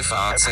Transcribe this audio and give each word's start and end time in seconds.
FAZ 0.00 0.48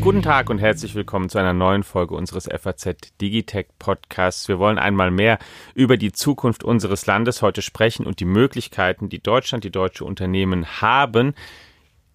Guten 0.00 0.22
Tag 0.22 0.50
und 0.50 0.58
herzlich 0.58 0.96
willkommen 0.96 1.28
zu 1.28 1.38
einer 1.38 1.52
neuen 1.52 1.84
Folge 1.84 2.16
unseres 2.16 2.48
FAZ 2.48 2.96
Digitech 3.20 3.66
Podcasts. 3.78 4.48
Wir 4.48 4.58
wollen 4.58 4.78
einmal 4.78 5.12
mehr 5.12 5.38
über 5.74 5.96
die 5.96 6.10
Zukunft 6.10 6.64
unseres 6.64 7.06
Landes 7.06 7.42
heute 7.42 7.62
sprechen 7.62 8.04
und 8.04 8.18
die 8.18 8.24
Möglichkeiten, 8.24 9.08
die 9.08 9.22
Deutschland, 9.22 9.62
die 9.62 9.70
deutsche 9.70 10.04
Unternehmen 10.04 10.80
haben. 10.80 11.34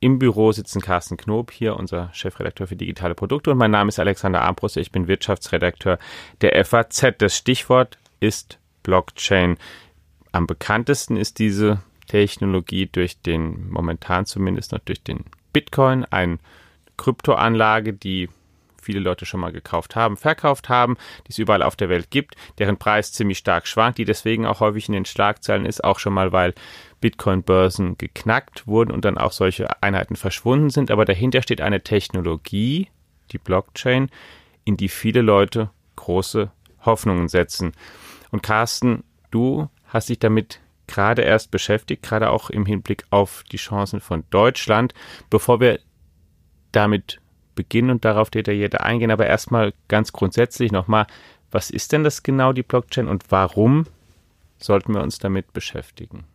Im 0.02 0.20
Büro 0.20 0.52
sitzen 0.52 0.82
Carsten 0.82 1.16
Knob 1.16 1.52
hier, 1.52 1.78
unser 1.78 2.10
Chefredakteur 2.12 2.68
für 2.68 2.76
digitale 2.76 3.16
Produkte 3.16 3.52
und 3.52 3.58
mein 3.58 3.72
Name 3.72 3.88
ist 3.88 4.00
Alexander 4.00 4.42
Armbruster. 4.42 4.82
Ich 4.82 4.92
bin 4.92 5.08
Wirtschaftsredakteur 5.08 6.00
der 6.42 6.66
FAZ. 6.66 7.14
Das 7.20 7.38
Stichwort 7.38 7.98
ist 8.20 8.60
Blockchain. 8.84 9.58
Am 10.38 10.46
bekanntesten 10.46 11.18
ist 11.18 11.40
diese 11.40 11.82
Technologie 12.06 12.86
durch 12.86 13.20
den, 13.20 13.72
momentan 13.72 14.28
zumindest 14.28 14.72
noch 14.72 14.78
durch 14.78 15.02
den 15.02 15.26
Bitcoin, 15.52 16.06
eine 16.06 16.38
Kryptoanlage, 16.96 17.94
die 17.94 18.30
viele 18.80 19.00
Leute 19.00 19.26
schon 19.26 19.40
mal 19.40 19.52
gekauft 19.52 19.96
haben, 19.96 20.16
verkauft 20.16 20.70
haben, 20.70 20.96
die 21.26 21.32
es 21.32 21.40
überall 21.40 21.64
auf 21.64 21.76
der 21.76 21.90
Welt 21.90 22.12
gibt, 22.12 22.36
deren 22.60 22.78
Preis 22.78 23.14
ziemlich 23.14 23.40
stark 23.40 23.66
schwankt, 23.66 23.98
die 23.98 24.06
deswegen 24.06 24.46
auch 24.46 24.60
häufig 24.60 24.88
in 24.88 24.94
den 24.94 25.06
Schlagzeilen 25.06 25.66
ist, 25.66 25.84
auch 25.84 25.98
schon 25.98 26.14
mal, 26.14 26.32
weil 26.32 26.54
Bitcoin-Börsen 27.02 27.98
geknackt 27.98 28.68
wurden 28.68 28.92
und 28.92 29.06
dann 29.06 29.18
auch 29.18 29.32
solche 29.32 29.82
Einheiten 29.82 30.16
verschwunden 30.16 30.70
sind. 30.70 30.92
Aber 30.92 31.06
dahinter 31.06 31.42
steht 31.42 31.62
eine 31.62 31.82
Technologie, 31.82 32.90
die 33.32 33.40
Blockchain, 33.40 34.12
in 34.66 34.78
die 34.78 34.90
viele 34.90 35.22
Leute 35.22 35.72
große 35.96 36.52
Hoffnungen 36.86 37.28
setzen. 37.28 37.72
Und 38.30 38.44
Carsten, 38.44 39.04
du 39.32 39.68
hast 39.88 40.10
dich 40.10 40.20
damit 40.20 40.60
gerade 40.88 41.22
erst 41.22 41.52
beschäftigt, 41.52 42.04
gerade 42.04 42.30
auch 42.30 42.50
im 42.50 42.66
Hinblick 42.66 43.04
auf 43.10 43.44
die 43.52 43.58
Chancen 43.58 44.00
von 44.00 44.24
Deutschland. 44.30 44.94
Bevor 45.30 45.60
wir 45.60 45.80
damit 46.72 47.20
beginnen 47.56 47.90
und 47.90 48.06
darauf 48.06 48.30
detailliert 48.30 48.80
eingehen, 48.80 49.12
aber 49.12 49.26
erstmal 49.26 49.74
ganz 49.88 50.14
grundsätzlich 50.14 50.72
nochmal, 50.72 51.08
was 51.52 51.70
ist 51.70 51.92
denn 51.92 52.04
das 52.04 52.24
genau, 52.24 52.54
die 52.54 52.64
Blockchain 52.64 53.08
und 53.08 53.26
warum 53.30 53.86
sollten 54.58 54.94
wir 54.94 55.02
uns 55.02 55.20
damit 55.20 55.54
beschäftigen? 55.54 56.26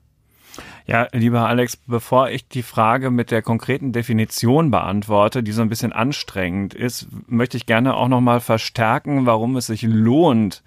Ja, 0.86 1.08
lieber 1.12 1.46
Alex, 1.46 1.76
bevor 1.76 2.28
ich 2.28 2.46
die 2.48 2.62
Frage 2.62 3.10
mit 3.10 3.30
der 3.30 3.40
konkreten 3.40 3.92
Definition 3.92 4.70
beantworte, 4.70 5.42
die 5.42 5.52
so 5.52 5.62
ein 5.62 5.68
bisschen 5.68 5.92
anstrengend 5.92 6.74
ist, 6.74 7.08
möchte 7.26 7.56
ich 7.56 7.64
gerne 7.64 7.94
auch 7.94 8.08
nochmal 8.08 8.40
verstärken, 8.40 9.24
warum 9.24 9.56
es 9.56 9.66
sich 9.66 9.82
lohnt, 9.82 10.62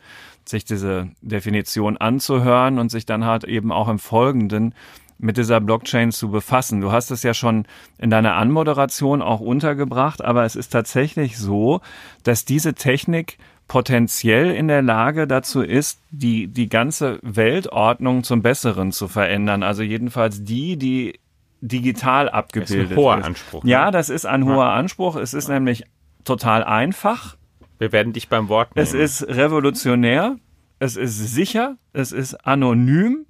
sich 0.50 0.66
diese 0.66 1.10
Definition 1.22 1.98
anzuhören 1.98 2.80
und 2.80 2.90
sich 2.90 3.06
dann 3.06 3.26
halt 3.26 3.44
eben 3.44 3.72
auch 3.72 3.88
im 3.88 4.00
Folgenden 4.00 4.74
mit 5.18 5.38
dieser 5.38 5.62
Blockchain 5.62 6.12
zu 6.12 6.30
befassen. 6.30 6.82
Du 6.82 6.92
hast 6.92 7.10
es 7.12 7.24
ja 7.24 7.34
schon 7.34 7.66
in 7.98 8.10
deiner 8.10 8.36
Anmoderation 8.36 9.22
auch 9.22 9.40
untergebracht, 9.40 10.24
aber 10.24 10.44
es 10.44 10.56
ist 10.56 10.70
tatsächlich 10.70 11.38
so, 11.38 11.82
dass 12.24 12.46
diese 12.46 12.74
Technik 12.74 13.38
potenziell 13.68 14.52
in 14.52 14.68
der 14.68 14.82
Lage 14.82 15.26
dazu 15.26 15.62
ist, 15.62 16.00
die, 16.12 16.48
die 16.48 16.70
ganze 16.70 17.20
Weltordnung 17.24 18.24
zum 18.24 18.42
Besseren 18.42 18.92
zu 18.92 19.08
verändern. 19.08 19.64
Also 19.64 19.82
jedenfalls 19.82 20.44
die, 20.44 20.78
die 20.78 21.20
digital 21.62 22.30
abgebildet 22.30 22.92
ist. 22.92 22.98
Ein 22.98 22.98
hoher 22.98 23.18
ist. 23.20 23.26
Anspruch. 23.26 23.64
Ne? 23.64 23.72
Ja, 23.72 23.92
das 23.92 24.10
ist 24.10 24.26
ein 24.26 24.46
hoher 24.46 24.70
Anspruch. 24.70 25.16
Es 25.16 25.34
ist 25.34 25.48
ja. 25.48 25.56
nämlich 25.56 25.84
total 26.24 26.64
einfach. 26.64 27.38
Wir 27.78 27.92
werden 27.92 28.14
dich 28.14 28.30
beim 28.30 28.50
Wort 28.50 28.76
nehmen. 28.76 28.84
Es 28.84 28.94
ist 28.94 29.28
revolutionär, 29.28 30.38
es 30.80 30.96
ist 30.96 31.34
sicher, 31.34 31.78
es 31.94 32.12
ist 32.12 32.36
anonym 32.46 33.26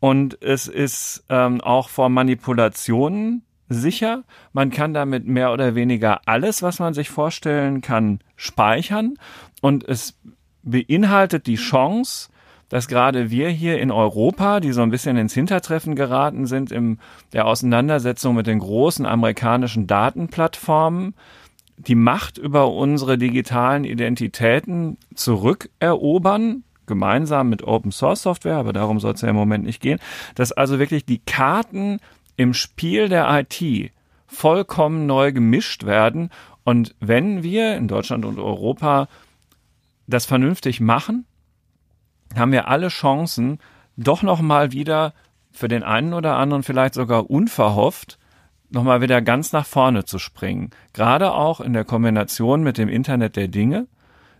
und 0.00 0.42
es 0.42 0.68
ist 0.68 1.24
ähm, 1.28 1.60
auch 1.60 1.88
vor 1.88 2.08
Manipulationen 2.08 3.42
sicher. 3.68 4.24
Man 4.52 4.70
kann 4.70 4.94
damit 4.94 5.26
mehr 5.26 5.52
oder 5.52 5.74
weniger 5.74 6.20
alles, 6.26 6.62
was 6.62 6.78
man 6.78 6.94
sich 6.94 7.10
vorstellen 7.10 7.80
kann, 7.80 8.20
speichern. 8.36 9.14
Und 9.60 9.88
es 9.88 10.18
beinhaltet 10.62 11.46
die 11.46 11.56
Chance, 11.56 12.30
dass 12.68 12.88
gerade 12.88 13.30
wir 13.30 13.48
hier 13.50 13.80
in 13.80 13.90
Europa, 13.90 14.60
die 14.60 14.72
so 14.72 14.82
ein 14.82 14.90
bisschen 14.90 15.16
ins 15.16 15.34
Hintertreffen 15.34 15.96
geraten 15.96 16.46
sind 16.46 16.70
in 16.70 16.98
der 17.32 17.46
Auseinandersetzung 17.46 18.34
mit 18.36 18.46
den 18.46 18.60
großen 18.60 19.06
amerikanischen 19.06 19.86
Datenplattformen, 19.86 21.14
die 21.86 21.94
Macht 21.94 22.36
über 22.36 22.72
unsere 22.72 23.16
digitalen 23.16 23.84
Identitäten 23.84 24.98
zurückerobern, 25.14 26.64
gemeinsam 26.86 27.48
mit 27.48 27.62
Open 27.62 27.90
Source 27.90 28.22
Software, 28.22 28.56
aber 28.56 28.72
darum 28.72 29.00
soll 29.00 29.14
es 29.14 29.22
ja 29.22 29.28
im 29.28 29.36
Moment 29.36 29.64
nicht 29.64 29.80
gehen, 29.80 29.98
dass 30.34 30.52
also 30.52 30.78
wirklich 30.78 31.06
die 31.06 31.20
Karten 31.20 31.98
im 32.36 32.52
Spiel 32.52 33.08
der 33.08 33.28
IT 33.30 33.92
vollkommen 34.26 35.06
neu 35.06 35.32
gemischt 35.32 35.84
werden. 35.84 36.30
Und 36.64 36.94
wenn 37.00 37.42
wir 37.42 37.76
in 37.76 37.88
Deutschland 37.88 38.24
und 38.24 38.38
Europa 38.38 39.08
das 40.06 40.26
vernünftig 40.26 40.80
machen, 40.80 41.24
haben 42.36 42.52
wir 42.52 42.68
alle 42.68 42.88
Chancen, 42.88 43.58
doch 43.96 44.22
noch 44.22 44.40
mal 44.40 44.72
wieder 44.72 45.14
für 45.50 45.68
den 45.68 45.82
einen 45.82 46.12
oder 46.12 46.36
anderen 46.36 46.62
vielleicht 46.62 46.94
sogar 46.94 47.30
unverhofft 47.30 48.19
noch 48.70 48.84
mal 48.84 49.00
wieder 49.00 49.20
ganz 49.20 49.52
nach 49.52 49.66
vorne 49.66 50.04
zu 50.04 50.18
springen. 50.18 50.70
Gerade 50.92 51.32
auch 51.32 51.60
in 51.60 51.72
der 51.72 51.84
Kombination 51.84 52.62
mit 52.62 52.78
dem 52.78 52.88
Internet 52.88 53.36
der 53.36 53.48
Dinge, 53.48 53.86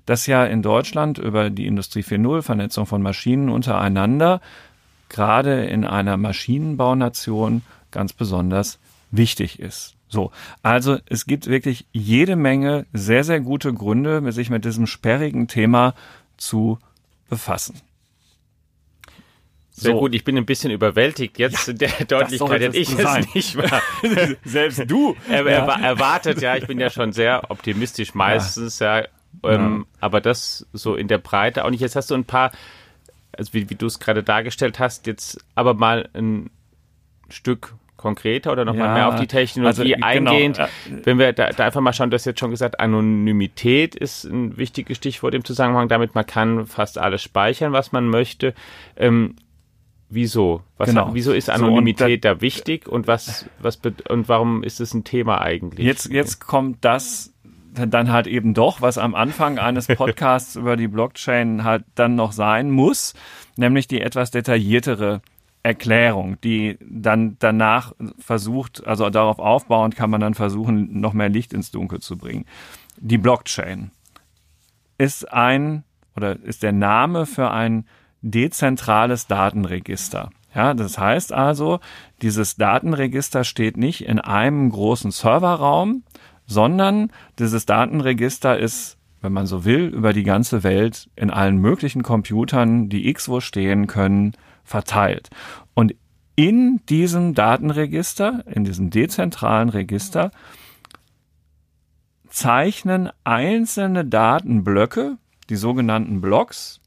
das 0.07 0.27
ja 0.27 0.45
in 0.45 0.63
Deutschland 0.63 1.19
über 1.19 1.51
die 1.51 1.67
Industrie 1.67 2.03
4.0, 2.03 2.43
Vernetzung 2.43 2.87
von 2.87 3.03
Maschinen 3.03 3.49
untereinander, 3.49 4.41
gerade 5.09 5.65
in 5.65 5.85
einer 5.85 6.17
Maschinenbaunation 6.17 7.63
ganz 7.91 8.13
besonders 8.13 8.79
wichtig 9.11 9.59
ist. 9.59 9.95
So, 10.09 10.33
also 10.63 10.99
es 11.07 11.27
gibt 11.27 11.47
wirklich 11.47 11.87
jede 11.93 12.35
Menge 12.35 12.87
sehr, 12.93 13.23
sehr 13.23 13.41
gute 13.41 13.73
Gründe, 13.73 14.33
sich 14.33 14.51
mit 14.51 14.65
diesem 14.65 14.87
sperrigen 14.87 15.47
Thema 15.47 15.95
zu 16.37 16.79
befassen. 17.29 17.81
Sehr 19.81 19.93
so. 19.93 19.99
gut, 19.99 20.15
ich 20.15 20.25
bin 20.25 20.37
ein 20.37 20.45
bisschen 20.45 20.71
überwältigt 20.71 21.39
jetzt 21.39 21.69
ja, 21.69 21.73
der 21.73 22.05
Deutlichkeit, 22.07 22.61
hätte 22.61 22.77
ich 22.77 22.99
es 22.99 23.35
nicht 23.35 23.57
war. 23.57 23.81
Selbst 24.45 24.83
du. 24.87 25.17
Er, 25.29 25.47
er, 25.47 25.67
erwartet, 25.67 26.43
ja, 26.43 26.57
ich 26.57 26.67
bin 26.67 26.79
ja 26.79 26.91
schon 26.91 27.13
sehr 27.13 27.51
optimistisch 27.51 28.15
meistens, 28.15 28.79
ja. 28.79 29.01
ja, 29.01 29.07
ähm, 29.45 29.87
ja. 29.89 29.99
aber 30.01 30.21
das 30.21 30.67
so 30.75 30.97
in 30.97 31.09
der 31.09 31.17
Breite 31.17 31.65
auch 31.65 31.71
nicht. 31.71 31.81
Jetzt 31.81 31.97
hast 31.97 32.11
du 32.11 32.15
ein 32.15 32.27
paar, 32.27 32.53
also 33.33 33.55
wie, 33.55 33.71
wie 33.71 33.75
du 33.75 33.87
es 33.87 33.99
gerade 33.99 34.23
dargestellt 34.23 34.79
hast, 34.79 35.07
jetzt 35.07 35.43
aber 35.55 35.73
mal 35.73 36.11
ein 36.13 36.51
Stück 37.31 37.75
konkreter 37.97 38.53
oder 38.53 38.65
nochmal 38.65 38.89
ja, 38.89 38.95
mehr 38.95 39.09
auf 39.09 39.21
die 39.21 39.27
Technologie 39.27 39.95
also, 39.95 40.07
eingehend. 40.07 40.57
Genau, 40.57 41.01
Wenn 41.05 41.19
wir 41.19 41.33
da, 41.33 41.51
da, 41.51 41.65
einfach 41.67 41.81
mal 41.81 41.93
schauen, 41.93 42.11
du 42.11 42.17
hast 42.17 42.25
jetzt 42.25 42.41
schon 42.41 42.51
gesagt, 42.51 42.81
Anonymität 42.81 43.95
ist 43.95 44.25
ein 44.25 44.57
wichtiges 44.57 44.97
Stichwort 44.97 45.35
im 45.35 45.45
Zusammenhang 45.45 45.89
damit. 45.89 46.15
Man 46.15 46.27
kann 46.27 46.67
fast 46.67 46.99
alles 46.99 47.23
speichern, 47.23 47.73
was 47.73 47.93
man 47.93 48.09
möchte. 48.09 48.55
Ähm, 48.97 49.37
wieso? 50.11 50.63
Was, 50.77 50.91
genau. 50.91 51.11
Wieso 51.13 51.33
ist 51.33 51.49
Anonymität 51.49 52.23
so, 52.23 52.29
da, 52.29 52.35
da, 52.35 52.41
wichtig 52.41 52.89
und 52.89 53.07
was, 53.07 53.47
was 53.61 53.81
und 54.09 54.29
warum 54.29 54.63
ist 54.63 54.81
es 54.81 54.93
ein 54.93 55.05
Thema 55.05 55.41
eigentlich? 55.41 55.87
Jetzt, 55.87 56.11
jetzt 56.11 56.41
kommt 56.41 56.85
das 56.85 57.33
dann 57.73 58.11
halt 58.11 58.27
eben 58.27 58.53
doch, 58.53 58.83
was 58.83 58.99
am 58.99 59.15
Anfang 59.15 59.59
eines 59.59 59.87
Podcasts 59.97 60.57
über 60.57 60.77
die 60.77 60.89
Blockchain 60.89 61.65
halt 61.65 61.85
dann 61.95 62.17
noch 62.17 62.33
sein 62.33 62.71
muss, 62.71 63.15
nämlich 63.57 63.87
die 63.89 64.01
etwas 64.01 64.31
detailliertere 64.31 65.23
Erklärung, 65.63 66.41
die 66.41 66.79
dann 66.81 67.37
danach 67.39 67.95
versucht, 68.19 68.87
also 68.87 69.11
darauf 69.11 69.39
aufbauend 69.39 69.95
kann 69.95 70.11
man 70.11 70.21
dann 70.21 70.35
versuchen, 70.35 71.01
noch 71.01 71.13
mehr 71.13 71.29
Licht 71.29 71.53
ins 71.53 71.71
Dunkel 71.71 72.01
zu 72.01 72.17
bringen. 72.17 72.47
Die 72.97 73.19
Blockchain 73.19 73.91
ist 74.99 75.33
ein 75.33 75.85
oder 76.17 76.39
ist 76.43 76.63
der 76.63 76.73
Name 76.73 77.27
für 77.27 77.51
ein 77.51 77.87
dezentrales 78.23 79.27
Datenregister. 79.27 80.31
Ja, 80.55 80.75
das 80.75 80.99
heißt 80.99 81.33
also, 81.33 81.81
dieses 82.23 82.57
Datenregister 82.57 83.45
steht 83.45 83.77
nicht 83.77 84.05
in 84.05 84.19
einem 84.19 84.71
großen 84.71 85.13
Serverraum, 85.13 86.03
sondern 86.47 87.13
dieses 87.39 87.67
Datenregister 87.67 88.59
ist, 88.59 88.99
wenn 89.21 89.33
man 89.33 89.47
so 89.47 89.65
will, 89.65 89.87
über 89.87 90.13
die 90.13 90.25
ganze 90.25 90.65
Welt 90.65 91.09
in 91.15 91.31
allen 91.31 91.59
möglichen 91.59 92.03
Computern, 92.03 92.89
die 92.89 93.09
x 93.09 93.29
wo 93.29 93.41
stehen 93.41 93.87
können, 93.87 94.33
verteilt. 94.65 95.31
Und 95.75 95.95
in 96.35 96.81
diesem 96.89 97.35
Datenregister, 97.35 98.45
in 98.47 98.65
diesem 98.65 98.91
dezentralen 98.91 99.69
Register, 99.69 100.31
zeichnen 102.29 103.11
einzelne 103.25 104.05
Datenblöcke, 104.05 105.19
die 105.51 105.57
sogenannten 105.57 106.21
Blocks, 106.21 106.80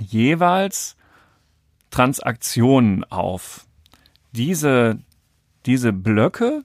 jeweils 0.00 0.96
Transaktionen 1.90 3.04
auf. 3.04 3.66
Diese, 4.32 4.98
diese 5.66 5.92
Blöcke 5.92 6.64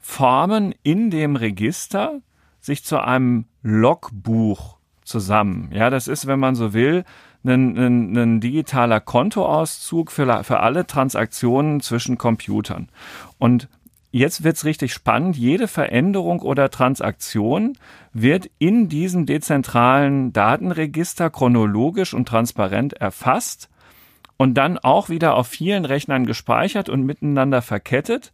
formen 0.00 0.74
in 0.82 1.10
dem 1.10 1.36
Register 1.36 2.20
sich 2.60 2.84
zu 2.84 3.02
einem 3.02 3.46
Logbuch 3.62 4.78
zusammen. 5.04 5.70
Ja, 5.72 5.90
das 5.90 6.08
ist, 6.08 6.26
wenn 6.26 6.40
man 6.40 6.54
so 6.54 6.72
will, 6.72 7.04
ein, 7.44 7.76
ein, 7.78 8.16
ein 8.16 8.40
digitaler 8.40 9.00
Kontoauszug 9.00 10.10
für, 10.10 10.44
für 10.44 10.60
alle 10.60 10.86
Transaktionen 10.86 11.80
zwischen 11.80 12.18
Computern. 12.18 12.88
Und 13.38 13.68
jetzt 14.10 14.44
wird's 14.44 14.64
richtig 14.64 14.92
spannend. 14.92 15.36
Jede 15.36 15.68
Veränderung 15.68 16.40
oder 16.40 16.70
Transaktion 16.70 17.76
wird 18.12 18.50
in 18.58 18.88
diesem 18.88 19.26
dezentralen 19.26 20.32
Datenregister 20.32 21.30
chronologisch 21.30 22.14
und 22.14 22.28
transparent 22.28 22.94
erfasst 22.94 23.68
und 24.36 24.54
dann 24.54 24.78
auch 24.78 25.08
wieder 25.08 25.34
auf 25.34 25.48
vielen 25.48 25.84
Rechnern 25.84 26.24
gespeichert 26.24 26.88
und 26.88 27.04
miteinander 27.04 27.60
verkettet. 27.60 28.32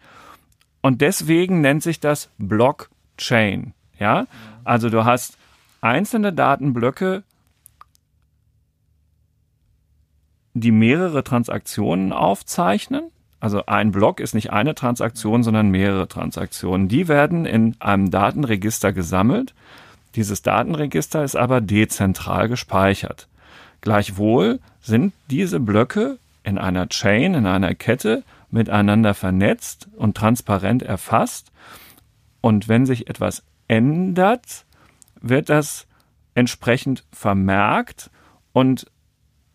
Und 0.83 1.01
deswegen 1.01 1.61
nennt 1.61 1.83
sich 1.83 1.99
das 1.99 2.31
Blockchain. 2.39 3.73
Ja, 3.99 4.27
also 4.65 4.91
du 4.91 5.05
hast 5.05 5.39
einzelne 5.81 6.33
Datenblöcke, 6.33 7.23
die 10.53 10.73
mehrere 10.73 11.25
Transaktionen 11.25 12.13
aufzeichnen. 12.13 13.11
Also 13.45 13.67
ein 13.67 13.93
Block 13.93 14.21
ist 14.21 14.35
nicht 14.35 14.55
eine 14.55 14.75
Transaktion, 14.75 15.43
sondern 15.43 15.69
mehrere 15.69 16.09
Transaktionen. 16.09 16.89
Die 16.89 17.09
werden 17.09 17.45
in 17.45 17.79
einem 17.79 18.11
Datenregister 18.11 18.95
gesammelt. 18.95 19.53
Dieses 20.15 20.41
Datenregister 20.41 21.23
ist 21.23 21.37
aber 21.37 21.61
dezentral 21.61 22.49
gespeichert. 22.49 23.29
Gleichwohl 23.83 24.61
sind 24.81 25.13
diese 25.29 25.61
Blöcke 25.61 26.17
in 26.43 26.57
einer 26.57 26.89
Chain, 26.89 27.35
in 27.35 27.45
einer 27.45 27.75
Kette 27.75 28.25
miteinander 28.51 29.13
vernetzt 29.13 29.89
und 29.95 30.17
transparent 30.17 30.83
erfasst. 30.83 31.53
Und 32.41 32.67
wenn 32.67 32.87
sich 32.87 33.11
etwas 33.11 33.43
ändert, 33.69 34.65
wird 35.21 35.51
das 35.51 35.87
entsprechend 36.35 37.05
vermerkt 37.13 38.11
und 38.55 38.91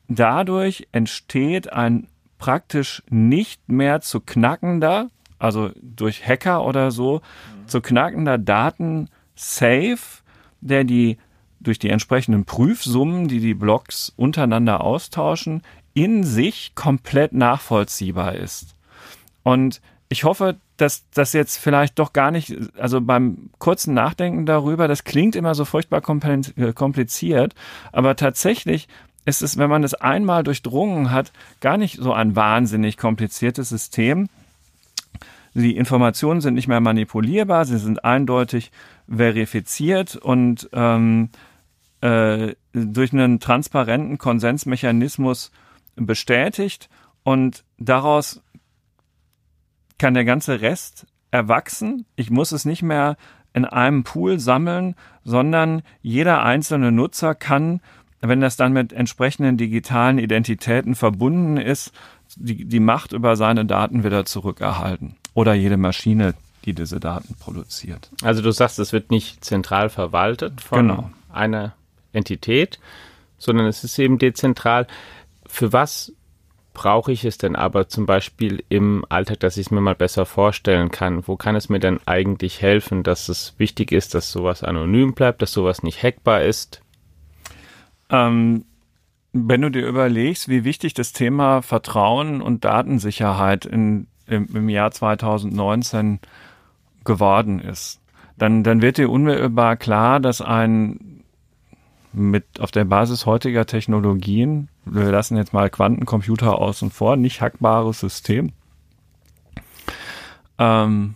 dadurch 0.07 0.87
entsteht 0.91 1.73
ein 1.73 2.07
praktisch 2.39 3.03
nicht 3.09 3.69
mehr 3.69 4.01
zu 4.01 4.19
knackender, 4.19 5.09
also 5.37 5.69
durch 5.81 6.27
Hacker 6.27 6.65
oder 6.65 6.89
so, 6.89 7.21
zu 7.67 7.81
knackender 7.81 8.39
Datensafe, 8.39 10.23
der 10.61 10.83
die 10.83 11.17
durch 11.59 11.77
die 11.77 11.89
entsprechenden 11.89 12.45
Prüfsummen, 12.45 13.27
die 13.27 13.39
die 13.39 13.53
Blocks 13.53 14.13
untereinander 14.15 14.81
austauschen, 14.81 15.61
in 15.93 16.23
sich 16.23 16.73
komplett 16.73 17.33
nachvollziehbar 17.33 18.35
ist. 18.35 18.75
Und 19.43 19.81
ich 20.07 20.23
hoffe, 20.23 20.57
dass 20.77 21.09
das 21.11 21.33
jetzt 21.33 21.57
vielleicht 21.57 21.99
doch 21.99 22.13
gar 22.13 22.31
nicht, 22.31 22.55
also 22.77 23.01
beim 23.01 23.49
kurzen 23.59 23.93
Nachdenken 23.93 24.45
darüber, 24.45 24.87
das 24.87 25.03
klingt 25.03 25.35
immer 25.35 25.53
so 25.53 25.65
furchtbar 25.65 26.01
äh, 26.07 26.73
kompliziert, 26.73 27.53
aber 27.91 28.15
tatsächlich 28.15 28.87
ist 29.29 29.41
es, 29.41 29.57
wenn 29.57 29.69
man 29.69 29.83
es 29.83 29.93
einmal 29.93 30.43
durchdrungen 30.43 31.11
hat, 31.11 31.31
gar 31.61 31.77
nicht 31.77 31.97
so 31.97 32.11
ein 32.11 32.35
wahnsinnig 32.35 32.97
kompliziertes 32.97 33.69
System. 33.69 34.27
Die 35.53 35.77
Informationen 35.77 36.41
sind 36.41 36.55
nicht 36.55 36.67
mehr 36.67 36.79
manipulierbar, 36.79 37.65
sie 37.65 37.77
sind 37.77 38.03
eindeutig 38.03 38.71
verifiziert 39.07 40.15
und 40.15 40.69
ähm, 40.73 41.29
äh, 42.01 42.55
durch 42.73 43.13
einen 43.13 43.39
transparenten 43.39 44.17
Konsensmechanismus 44.17 45.51
bestätigt 45.95 46.89
und 47.23 47.63
daraus 47.77 48.41
kann 49.97 50.13
der 50.13 50.25
ganze 50.25 50.61
Rest 50.61 51.07
erwachsen. 51.31 52.05
Ich 52.15 52.29
muss 52.31 52.51
es 52.51 52.65
nicht 52.65 52.83
mehr 52.83 53.17
in 53.53 53.65
einem 53.65 54.03
Pool 54.03 54.39
sammeln, 54.39 54.95
sondern 55.23 55.81
jeder 56.01 56.43
einzelne 56.43 56.91
Nutzer 56.91 57.35
kann, 57.35 57.81
wenn 58.21 58.41
das 58.41 58.57
dann 58.57 58.73
mit 58.73 58.93
entsprechenden 58.93 59.57
digitalen 59.57 60.19
Identitäten 60.19 60.95
verbunden 60.95 61.57
ist, 61.57 61.91
die, 62.35 62.65
die 62.65 62.79
Macht 62.79 63.13
über 63.13 63.35
seine 63.35 63.65
Daten 63.65 64.03
wieder 64.03 64.25
zurückerhalten. 64.25 65.15
Oder 65.33 65.53
jede 65.53 65.77
Maschine, 65.77 66.33
die 66.65 66.73
diese 66.73 66.99
Daten 66.99 67.35
produziert. 67.39 68.09
Also 68.21 68.41
du 68.41 68.51
sagst, 68.51 68.79
es 68.79 68.93
wird 68.93 69.11
nicht 69.11 69.43
zentral 69.43 69.89
verwaltet 69.89 70.61
von 70.61 70.87
genau. 70.87 71.09
einer 71.31 71.73
Entität, 72.11 72.79
sondern 73.37 73.67
es 73.67 73.83
ist 73.83 73.97
eben 73.99 74.17
dezentral. 74.17 74.87
Für 75.45 75.71
was 75.71 76.11
brauche 76.73 77.11
ich 77.11 77.25
es 77.25 77.37
denn 77.37 77.55
aber 77.55 77.87
zum 77.87 78.05
Beispiel 78.05 78.63
im 78.69 79.05
Alltag, 79.09 79.39
dass 79.39 79.57
ich 79.57 79.67
es 79.67 79.71
mir 79.71 79.81
mal 79.81 79.95
besser 79.95 80.25
vorstellen 80.25 80.91
kann? 80.91 81.27
Wo 81.27 81.35
kann 81.35 81.55
es 81.55 81.69
mir 81.69 81.79
denn 81.79 81.99
eigentlich 82.05 82.61
helfen, 82.61 83.03
dass 83.03 83.29
es 83.29 83.53
wichtig 83.57 83.91
ist, 83.91 84.13
dass 84.13 84.31
sowas 84.31 84.63
anonym 84.63 85.13
bleibt, 85.13 85.41
dass 85.41 85.51
sowas 85.51 85.83
nicht 85.83 86.03
hackbar 86.03 86.43
ist? 86.43 86.81
Ähm, 88.09 88.65
wenn 89.31 89.61
du 89.61 89.69
dir 89.69 89.87
überlegst, 89.87 90.49
wie 90.49 90.63
wichtig 90.63 90.93
das 90.93 91.13
Thema 91.13 91.61
Vertrauen 91.61 92.41
und 92.41 92.65
Datensicherheit 92.65 93.65
in, 93.65 94.07
im, 94.25 94.47
im 94.53 94.69
Jahr 94.69 94.91
2019 94.91 96.19
geworden 97.03 97.59
ist, 97.59 98.01
dann, 98.37 98.63
dann 98.63 98.81
wird 98.81 98.97
dir 98.97 99.09
unmittelbar 99.09 99.77
klar, 99.77 100.19
dass 100.19 100.41
ein 100.41 101.23
mit 102.11 102.59
auf 102.59 102.71
der 102.71 102.85
Basis 102.85 103.27
heutiger 103.27 103.67
Technologien, 103.67 104.69
wir 104.83 105.11
lassen 105.11 105.37
jetzt 105.37 105.53
mal 105.53 105.69
Quantencomputer 105.69 106.57
außen 106.57 106.89
vor, 106.89 107.15
nicht 107.15 107.39
hackbares 107.39 107.99
System, 107.99 108.51
ähm, 110.59 111.15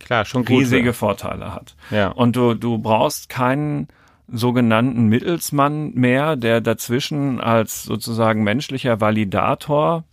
Klar, 0.00 0.24
schon 0.24 0.44
riesige 0.44 0.88
gut, 0.88 0.96
Vorteile 0.96 1.54
hat. 1.54 1.76
Ja. 1.90 2.08
Und 2.08 2.34
du, 2.34 2.54
du 2.54 2.78
brauchst 2.78 3.28
keinen 3.28 3.86
sogenannten 4.28 5.06
Mittelsmann 5.06 5.92
mehr, 5.94 6.36
der 6.36 6.60
dazwischen 6.60 7.40
als 7.40 7.82
sozusagen 7.82 8.44
menschlicher 8.44 9.00
Validator 9.00 10.04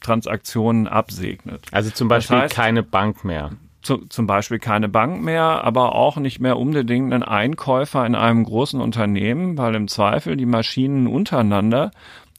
Transaktionen 0.00 0.86
absegnet. 0.86 1.66
Also 1.72 1.90
zum 1.90 2.08
Beispiel 2.08 2.36
das 2.36 2.44
heißt, 2.44 2.54
keine 2.54 2.82
Bank 2.82 3.24
mehr 3.24 3.50
zu, 3.82 3.98
zum 4.08 4.26
Beispiel 4.26 4.58
keine 4.58 4.88
Bank 4.88 5.22
mehr, 5.22 5.64
aber 5.64 5.94
auch 5.94 6.16
nicht 6.16 6.40
mehr 6.40 6.58
unbedingt 6.58 7.12
ein 7.12 7.22
Einkäufer 7.22 8.04
in 8.04 8.14
einem 8.14 8.44
großen 8.44 8.80
Unternehmen, 8.80 9.56
weil 9.56 9.74
im 9.74 9.88
Zweifel 9.88 10.36
die 10.36 10.46
Maschinen 10.46 11.06
untereinander 11.06 11.90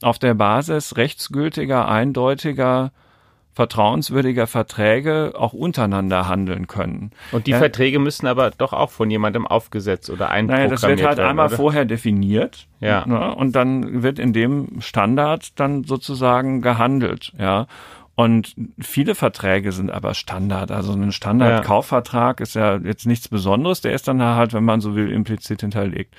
auf 0.02 0.18
der 0.18 0.34
Basis 0.34 0.96
rechtsgültiger, 0.96 1.88
eindeutiger, 1.88 2.92
vertrauenswürdiger 3.52 4.46
Verträge 4.46 5.32
auch 5.36 5.52
untereinander 5.52 6.28
handeln 6.28 6.66
können. 6.66 7.10
Und 7.32 7.46
die 7.46 7.52
ja, 7.52 7.58
Verträge 7.58 7.98
müssen 7.98 8.26
aber 8.26 8.50
doch 8.50 8.72
auch 8.72 8.90
von 8.90 9.10
jemandem 9.10 9.46
aufgesetzt 9.46 10.08
oder 10.08 10.30
einprogrammiert 10.30 10.48
werden. 10.48 10.58
Naja, 10.58 10.70
das 10.70 10.82
wird 10.82 11.08
halt 11.08 11.18
werden, 11.18 11.30
einmal 11.30 11.48
oder? 11.48 11.56
vorher 11.56 11.84
definiert. 11.84 12.68
Ja. 12.80 13.04
Ne, 13.06 13.34
und 13.34 13.56
dann 13.56 14.02
wird 14.02 14.18
in 14.18 14.32
dem 14.32 14.80
Standard 14.80 15.58
dann 15.58 15.84
sozusagen 15.84 16.62
gehandelt. 16.62 17.32
Ja. 17.38 17.66
Und 18.14 18.54
viele 18.78 19.14
Verträge 19.14 19.72
sind 19.72 19.90
aber 19.90 20.12
Standard. 20.14 20.70
Also 20.70 20.92
ein 20.92 21.10
Standard-Kaufvertrag 21.10 22.40
ist 22.40 22.54
ja 22.54 22.76
jetzt 22.76 23.06
nichts 23.06 23.28
Besonderes. 23.28 23.80
Der 23.80 23.92
ist 23.92 24.08
dann 24.08 24.22
halt, 24.22 24.52
wenn 24.52 24.64
man 24.64 24.82
so 24.82 24.94
will, 24.94 25.10
implizit 25.10 25.62
hinterlegt. 25.62 26.14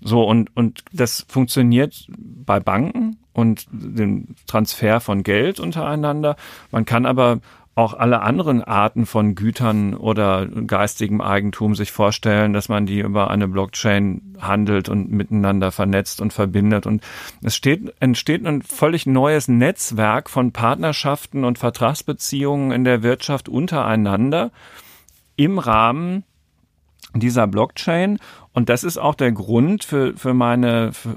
So, 0.00 0.24
und, 0.24 0.54
und 0.56 0.82
das 0.92 1.24
funktioniert 1.28 2.08
bei 2.18 2.58
Banken 2.58 3.18
und 3.34 3.66
dem 3.70 4.28
Transfer 4.46 5.00
von 5.00 5.22
Geld 5.22 5.60
untereinander. 5.60 6.36
Man 6.70 6.86
kann 6.86 7.04
aber 7.04 7.40
auch 7.76 7.92
alle 7.94 8.22
anderen 8.22 8.62
Arten 8.62 9.04
von 9.04 9.34
Gütern 9.34 9.94
oder 9.94 10.46
geistigem 10.46 11.20
Eigentum 11.20 11.74
sich 11.74 11.90
vorstellen, 11.90 12.52
dass 12.52 12.68
man 12.68 12.86
die 12.86 13.00
über 13.00 13.30
eine 13.30 13.48
Blockchain 13.48 14.36
handelt 14.40 14.88
und 14.88 15.10
miteinander 15.10 15.72
vernetzt 15.72 16.20
und 16.20 16.32
verbindet. 16.32 16.86
Und 16.86 17.02
es 17.42 17.56
steht, 17.56 17.92
entsteht 17.98 18.46
ein 18.46 18.62
völlig 18.62 19.06
neues 19.06 19.48
Netzwerk 19.48 20.30
von 20.30 20.52
Partnerschaften 20.52 21.44
und 21.44 21.58
Vertragsbeziehungen 21.58 22.70
in 22.70 22.84
der 22.84 23.02
Wirtschaft 23.02 23.48
untereinander 23.48 24.52
im 25.34 25.58
Rahmen 25.58 26.22
dieser 27.12 27.48
Blockchain. 27.48 28.18
Und 28.52 28.68
das 28.68 28.84
ist 28.84 28.98
auch 28.98 29.16
der 29.16 29.32
Grund 29.32 29.82
für, 29.82 30.16
für 30.16 30.32
meine, 30.32 30.92
für, 30.92 31.16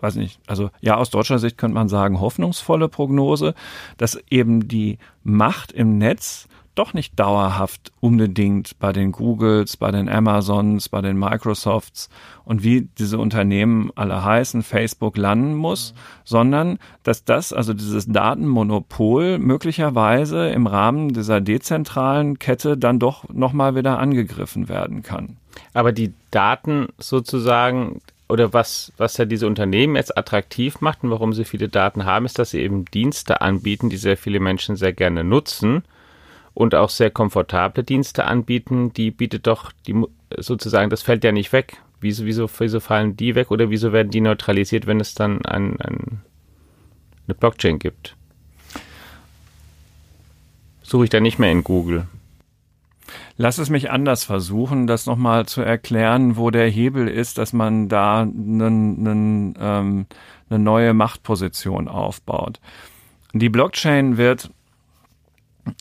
weiß 0.00 0.16
nicht, 0.16 0.40
also 0.46 0.70
ja, 0.80 0.96
aus 0.96 1.10
deutscher 1.10 1.38
Sicht 1.38 1.58
könnte 1.58 1.74
man 1.74 1.88
sagen, 1.88 2.20
hoffnungsvolle 2.20 2.88
Prognose, 2.88 3.54
dass 3.96 4.18
eben 4.30 4.68
die 4.68 4.98
Macht 5.22 5.72
im 5.72 5.98
Netz 5.98 6.48
doch 6.78 6.94
nicht 6.94 7.18
dauerhaft 7.18 7.92
unbedingt 7.98 8.78
bei 8.78 8.92
den 8.92 9.10
Googles, 9.10 9.76
bei 9.76 9.90
den 9.90 10.08
Amazons, 10.08 10.88
bei 10.88 11.00
den 11.00 11.18
Microsofts 11.18 12.08
und 12.44 12.62
wie 12.62 12.88
diese 12.98 13.18
Unternehmen 13.18 13.90
alle 13.96 14.24
heißen, 14.24 14.62
Facebook 14.62 15.16
landen 15.16 15.56
muss, 15.56 15.92
mhm. 15.92 15.98
sondern 16.24 16.78
dass 17.02 17.24
das, 17.24 17.52
also 17.52 17.74
dieses 17.74 18.06
Datenmonopol 18.06 19.38
möglicherweise 19.38 20.50
im 20.50 20.68
Rahmen 20.68 21.12
dieser 21.12 21.40
dezentralen 21.40 22.38
Kette 22.38 22.76
dann 22.76 23.00
doch 23.00 23.28
nochmal 23.28 23.74
wieder 23.74 23.98
angegriffen 23.98 24.68
werden 24.68 25.02
kann. 25.02 25.36
Aber 25.74 25.90
die 25.90 26.12
Daten 26.30 26.88
sozusagen, 26.98 28.00
oder 28.28 28.52
was, 28.52 28.92
was 28.96 29.16
ja 29.16 29.24
diese 29.24 29.46
Unternehmen 29.46 29.96
jetzt 29.96 30.16
attraktiv 30.16 30.80
macht 30.80 31.02
und 31.02 31.10
warum 31.10 31.32
sie 31.32 31.44
viele 31.44 31.68
Daten 31.68 32.04
haben, 32.04 32.26
ist, 32.26 32.38
dass 32.38 32.50
sie 32.50 32.60
eben 32.60 32.84
Dienste 32.84 33.40
anbieten, 33.40 33.88
die 33.88 33.96
sehr 33.96 34.16
viele 34.16 34.38
Menschen 34.38 34.76
sehr 34.76 34.92
gerne 34.92 35.24
nutzen 35.24 35.82
und 36.54 36.74
auch 36.74 36.90
sehr 36.90 37.10
komfortable 37.10 37.84
Dienste 37.84 38.26
anbieten. 38.26 38.92
Die 38.92 39.10
bietet 39.10 39.46
doch 39.46 39.72
die, 39.86 39.94
sozusagen, 40.36 40.90
das 40.90 41.02
fällt 41.02 41.24
ja 41.24 41.32
nicht 41.32 41.52
weg. 41.52 41.78
Wieso, 42.00 42.26
wieso, 42.26 42.48
wieso 42.58 42.80
fallen 42.80 43.16
die 43.16 43.34
weg 43.34 43.50
oder 43.50 43.70
wieso 43.70 43.92
werden 43.92 44.10
die 44.10 44.20
neutralisiert, 44.20 44.86
wenn 44.86 45.00
es 45.00 45.14
dann 45.14 45.44
ein, 45.44 45.80
ein, 45.80 46.22
eine 47.26 47.34
Blockchain 47.34 47.78
gibt? 47.78 48.14
Suche 50.82 51.04
ich 51.04 51.10
da 51.10 51.20
nicht 51.20 51.38
mehr 51.38 51.50
in 51.50 51.64
Google. 51.64 52.06
Lass 53.36 53.58
es 53.58 53.70
mich 53.70 53.90
anders 53.90 54.24
versuchen, 54.24 54.86
das 54.86 55.06
nochmal 55.06 55.46
zu 55.46 55.62
erklären, 55.62 56.36
wo 56.36 56.50
der 56.50 56.68
Hebel 56.68 57.08
ist, 57.08 57.38
dass 57.38 57.52
man 57.52 57.88
da 57.88 58.22
einen, 58.22 59.54
ähm, 59.60 60.06
eine 60.50 60.58
neue 60.58 60.94
Machtposition 60.94 61.88
aufbaut. 61.88 62.60
Die 63.32 63.48
Blockchain 63.48 64.16
wird 64.16 64.50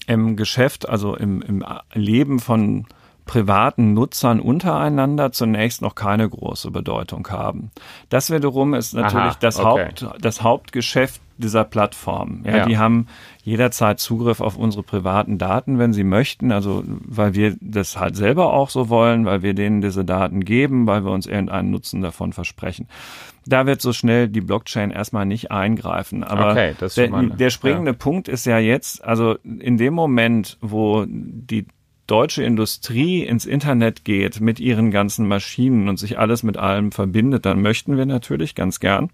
im 0.05 0.35
Geschäft, 0.35 0.87
also 0.87 1.15
im, 1.15 1.41
im 1.41 1.63
Leben 1.93 2.39
von 2.39 2.85
privaten 3.25 3.93
Nutzern 3.93 4.39
untereinander 4.39 5.31
zunächst 5.31 5.81
noch 5.81 5.95
keine 5.95 6.27
große 6.27 6.71
Bedeutung 6.71 7.27
haben. 7.29 7.71
Das 8.09 8.31
wiederum 8.31 8.73
ist 8.73 8.93
natürlich 8.93 9.15
Aha, 9.15 9.37
das, 9.39 9.59
okay. 9.59 9.65
Haupt, 9.65 10.07
das 10.21 10.41
Hauptgeschäft 10.41 11.21
dieser 11.37 11.63
Plattform. 11.63 12.43
Ja, 12.45 12.57
ja, 12.57 12.65
Die 12.65 12.77
haben 12.77 13.07
jederzeit 13.43 13.99
Zugriff 13.99 14.41
auf 14.41 14.57
unsere 14.57 14.83
privaten 14.83 15.37
Daten, 15.37 15.79
wenn 15.79 15.93
sie 15.93 16.03
möchten, 16.03 16.51
also 16.51 16.83
weil 16.85 17.33
wir 17.33 17.55
das 17.61 17.97
halt 17.97 18.15
selber 18.15 18.53
auch 18.53 18.69
so 18.69 18.89
wollen, 18.89 19.25
weil 19.25 19.41
wir 19.41 19.53
denen 19.53 19.81
diese 19.81 20.03
Daten 20.03 20.43
geben, 20.43 20.87
weil 20.87 21.03
wir 21.03 21.11
uns 21.11 21.25
irgendeinen 21.25 21.71
Nutzen 21.71 22.01
davon 22.01 22.33
versprechen. 22.33 22.87
Da 23.45 23.65
wird 23.65 23.81
so 23.81 23.93
schnell 23.93 24.27
die 24.27 24.41
Blockchain 24.41 24.91
erstmal 24.91 25.25
nicht 25.25 25.51
eingreifen. 25.51 26.23
Aber 26.23 26.51
okay, 26.51 26.73
der, 26.79 26.87
der, 27.37 27.49
springende 27.49 27.91
ja. 27.91 27.97
Punkt 27.97 28.27
ist 28.27 28.45
ja 28.45 28.59
jetzt, 28.59 29.03
also 29.03 29.37
in 29.43 29.77
dem 29.77 29.93
Moment, 29.93 30.57
wo 30.59 31.05
die 31.07 31.65
deutsche 32.07 32.43
Industrie 32.43 33.23
ins 33.23 33.45
Internet 33.45 34.05
geht 34.05 34.39
mit 34.39 34.59
ihren 34.59 34.91
ganzen 34.91 35.27
Maschinen 35.27 35.89
und 35.89 35.99
sich 35.99 36.17
alles 36.17 36.41
mit 36.41 36.57
allem 36.57 36.91
verbindet, 36.91 37.45
dann 37.45 37.61
möchten 37.61 37.97
wir 37.97 38.05
natürlich 38.05 38.55
ganz 38.55 38.79
gern, 38.79 39.09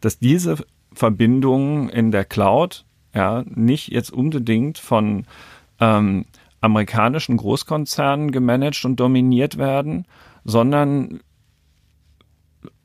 dass 0.00 0.18
diese 0.18 0.56
Verbindungen 0.92 1.88
in 1.88 2.10
der 2.10 2.24
Cloud 2.24 2.84
ja 3.14 3.44
nicht 3.46 3.88
jetzt 3.88 4.12
unbedingt 4.12 4.78
von 4.78 5.26
ähm, 5.80 6.26
amerikanischen 6.60 7.36
Großkonzernen 7.36 8.30
gemanagt 8.32 8.84
und 8.84 9.00
dominiert 9.00 9.56
werden, 9.56 10.06
sondern 10.44 11.20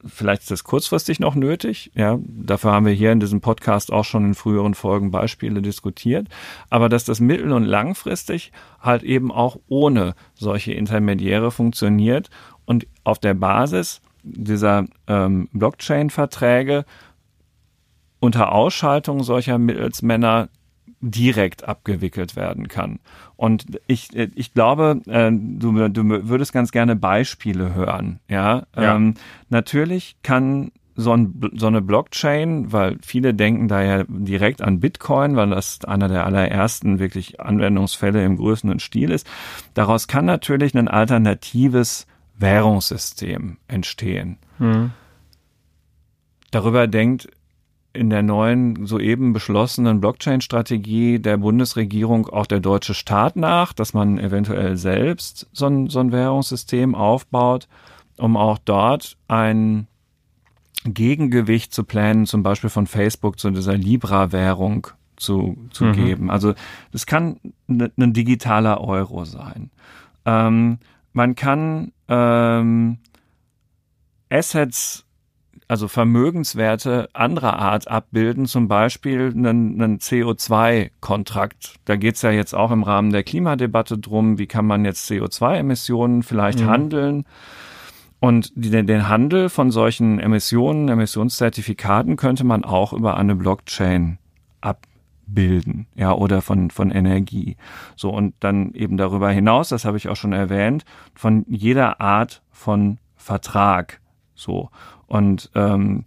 vielleicht 0.05 0.43
ist 0.43 0.51
das 0.51 0.63
kurzfristig 0.63 1.19
noch 1.19 1.35
nötig. 1.35 1.91
Ja, 1.95 2.19
dafür 2.21 2.71
haben 2.71 2.85
wir 2.85 2.93
hier 2.93 3.11
in 3.11 3.19
diesem 3.19 3.41
Podcast 3.41 3.91
auch 3.91 4.05
schon 4.05 4.25
in 4.25 4.35
früheren 4.35 4.75
Folgen 4.75 5.11
Beispiele 5.11 5.61
diskutiert. 5.61 6.27
Aber 6.69 6.89
dass 6.89 7.05
das 7.05 7.19
mittel- 7.19 7.51
und 7.51 7.65
langfristig 7.65 8.51
halt 8.79 9.03
eben 9.03 9.31
auch 9.31 9.57
ohne 9.67 10.15
solche 10.35 10.73
Intermediäre 10.73 11.51
funktioniert 11.51 12.29
und 12.65 12.87
auf 13.03 13.19
der 13.19 13.33
Basis 13.33 14.01
dieser 14.25 14.85
ähm, 15.07 15.49
Blockchain-Verträge 15.53 16.85
unter 18.19 18.51
Ausschaltung 18.51 19.23
solcher 19.23 19.57
Mittelsmänner 19.57 20.49
direkt 21.01 21.67
abgewickelt 21.67 22.35
werden 22.35 22.67
kann. 22.67 22.99
Und 23.35 23.65
ich, 23.85 24.15
ich 24.15 24.53
glaube, 24.53 25.01
äh, 25.07 25.31
du, 25.31 25.87
du 25.89 26.27
würdest 26.27 26.51
ganz 26.51 26.71
gerne 26.71 26.95
Beispiele 26.95 27.75
hören. 27.75 28.19
Ja, 28.27 28.63
ja. 28.75 28.95
Ähm, 28.95 29.13
natürlich 29.49 30.17
kann 30.23 30.71
so, 30.95 31.11
ein, 31.11 31.51
so 31.55 31.67
eine 31.67 31.81
Blockchain, 31.81 32.71
weil 32.71 32.97
viele 33.03 33.33
denken 33.33 33.67
da 33.67 33.83
ja 33.83 34.03
direkt 34.07 34.61
an 34.61 34.79
Bitcoin, 34.79 35.35
weil 35.35 35.49
das 35.49 35.83
einer 35.85 36.07
der 36.07 36.25
allerersten 36.25 36.99
wirklich 36.99 37.41
Anwendungsfälle 37.41 38.23
im 38.23 38.37
größeren 38.37 38.79
Stil 38.79 39.11
ist. 39.11 39.27
Daraus 39.73 40.07
kann 40.07 40.25
natürlich 40.25 40.73
ein 40.75 40.87
alternatives 40.87 42.07
Währungssystem 42.37 43.57
entstehen. 43.67 44.37
Hm. 44.57 44.91
Darüber 46.51 46.87
denkt 46.87 47.27
in 47.95 48.09
der 48.09 48.23
neuen 48.23 48.85
soeben 48.85 49.33
beschlossenen 49.33 50.01
Blockchain-Strategie 50.01 51.19
der 51.19 51.37
Bundesregierung 51.37 52.27
auch 52.27 52.45
der 52.45 52.59
deutsche 52.59 52.93
Staat 52.93 53.35
nach, 53.35 53.73
dass 53.73 53.93
man 53.93 54.19
eventuell 54.19 54.75
selbst 54.77 55.47
so 55.53 55.67
ein, 55.67 55.89
so 55.89 55.99
ein 55.99 56.11
Währungssystem 56.11 56.93
aufbaut, 56.93 57.67
um 58.17 58.37
auch 58.37 58.57
dort 58.57 59.17
ein 59.27 59.87
Gegengewicht 60.83 61.73
zu 61.73 61.83
Plänen, 61.83 62.25
zum 62.25 62.43
Beispiel 62.43 62.69
von 62.69 62.85
Facebook 62.85 63.39
zu 63.39 63.49
dieser 63.49 63.75
Libra-Währung 63.75 64.87
zu, 65.15 65.57
zu 65.71 65.85
mhm. 65.85 65.93
geben. 65.93 66.29
Also 66.29 66.53
das 66.91 67.05
kann 67.05 67.39
ein 67.67 68.13
digitaler 68.13 68.81
Euro 68.81 69.25
sein. 69.25 69.71
Ähm, 70.25 70.79
man 71.15 71.35
kann 71.35 71.93
ähm, 72.09 72.97
Assets 74.29 75.05
also 75.67 75.87
Vermögenswerte 75.87 77.09
anderer 77.13 77.57
Art 77.57 77.87
abbilden, 77.87 78.45
zum 78.45 78.67
Beispiel 78.67 79.31
einen, 79.33 79.81
einen 79.81 79.97
CO2-Kontrakt. 79.97 81.75
Da 81.85 81.95
geht's 81.95 82.21
ja 82.21 82.29
jetzt 82.29 82.53
auch 82.53 82.69
im 82.69 82.83
Rahmen 82.83 83.11
der 83.11 83.23
Klimadebatte 83.23 83.97
drum, 83.97 84.37
wie 84.37 84.45
kann 84.45 84.67
man 84.67 84.85
jetzt 84.85 85.09
CO2-Emissionen 85.09 86.21
vielleicht 86.21 86.59
mhm. 86.59 86.67
handeln. 86.67 87.25
Und 88.19 88.51
die, 88.55 88.69
den 88.69 89.07
Handel 89.07 89.49
von 89.49 89.71
solchen 89.71 90.19
Emissionen, 90.19 90.89
Emissionszertifikaten 90.89 92.15
könnte 92.15 92.43
man 92.43 92.63
auch 92.63 92.93
über 92.93 93.17
eine 93.17 93.35
Blockchain 93.35 94.19
abbilden, 94.61 94.94
ja, 95.95 96.13
oder 96.13 96.41
von, 96.41 96.69
von 96.71 96.91
Energie. 96.91 97.57
So, 97.95 98.09
und 98.09 98.35
dann 98.39 98.73
eben 98.73 98.97
darüber 98.97 99.31
hinaus, 99.31 99.69
das 99.69 99.85
habe 99.85 99.97
ich 99.97 100.07
auch 100.09 100.15
schon 100.15 100.33
erwähnt, 100.33 100.85
von 101.13 101.45
jeder 101.47 102.01
Art 102.01 102.41
von 102.51 102.99
Vertrag. 103.15 104.01
So. 104.35 104.69
Und 105.07 105.51
ähm, 105.55 106.05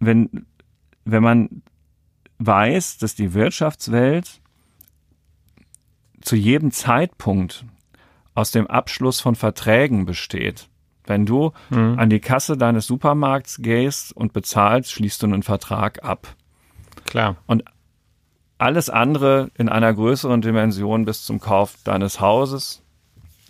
wenn, 0.00 0.46
wenn 1.04 1.22
man 1.22 1.62
weiß, 2.38 2.98
dass 2.98 3.14
die 3.14 3.34
Wirtschaftswelt 3.34 4.40
zu 6.20 6.36
jedem 6.36 6.70
Zeitpunkt 6.70 7.64
aus 8.34 8.50
dem 8.50 8.66
Abschluss 8.66 9.20
von 9.20 9.34
Verträgen 9.34 10.06
besteht. 10.06 10.68
Wenn 11.04 11.26
du 11.26 11.52
mhm. 11.70 11.98
an 11.98 12.10
die 12.10 12.20
Kasse 12.20 12.56
deines 12.56 12.86
Supermarkts 12.86 13.58
gehst 13.60 14.16
und 14.16 14.32
bezahlst, 14.32 14.92
schließt 14.92 15.22
du 15.22 15.26
einen 15.26 15.42
Vertrag 15.42 16.04
ab. 16.04 16.34
Klar. 17.04 17.36
Und 17.46 17.64
alles 18.62 18.88
andere 18.88 19.50
in 19.56 19.68
einer 19.68 19.92
größeren 19.92 20.40
Dimension 20.40 21.04
bis 21.04 21.24
zum 21.24 21.40
Kauf 21.40 21.76
deines 21.84 22.20
Hauses, 22.20 22.82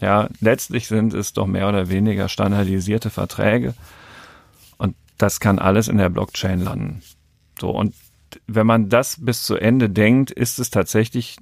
ja, 0.00 0.28
letztlich 0.40 0.88
sind 0.88 1.14
es 1.14 1.32
doch 1.32 1.46
mehr 1.46 1.68
oder 1.68 1.88
weniger 1.88 2.28
standardisierte 2.28 3.10
Verträge 3.10 3.74
das 5.22 5.38
kann 5.38 5.60
alles 5.60 5.86
in 5.86 5.98
der 5.98 6.08
Blockchain 6.08 6.60
landen. 6.60 7.02
So, 7.60 7.70
und 7.70 7.94
wenn 8.48 8.66
man 8.66 8.88
das 8.88 9.24
bis 9.24 9.44
zu 9.44 9.56
Ende 9.56 9.88
denkt, 9.88 10.32
ist 10.32 10.58
es 10.58 10.70
tatsächlich 10.70 11.36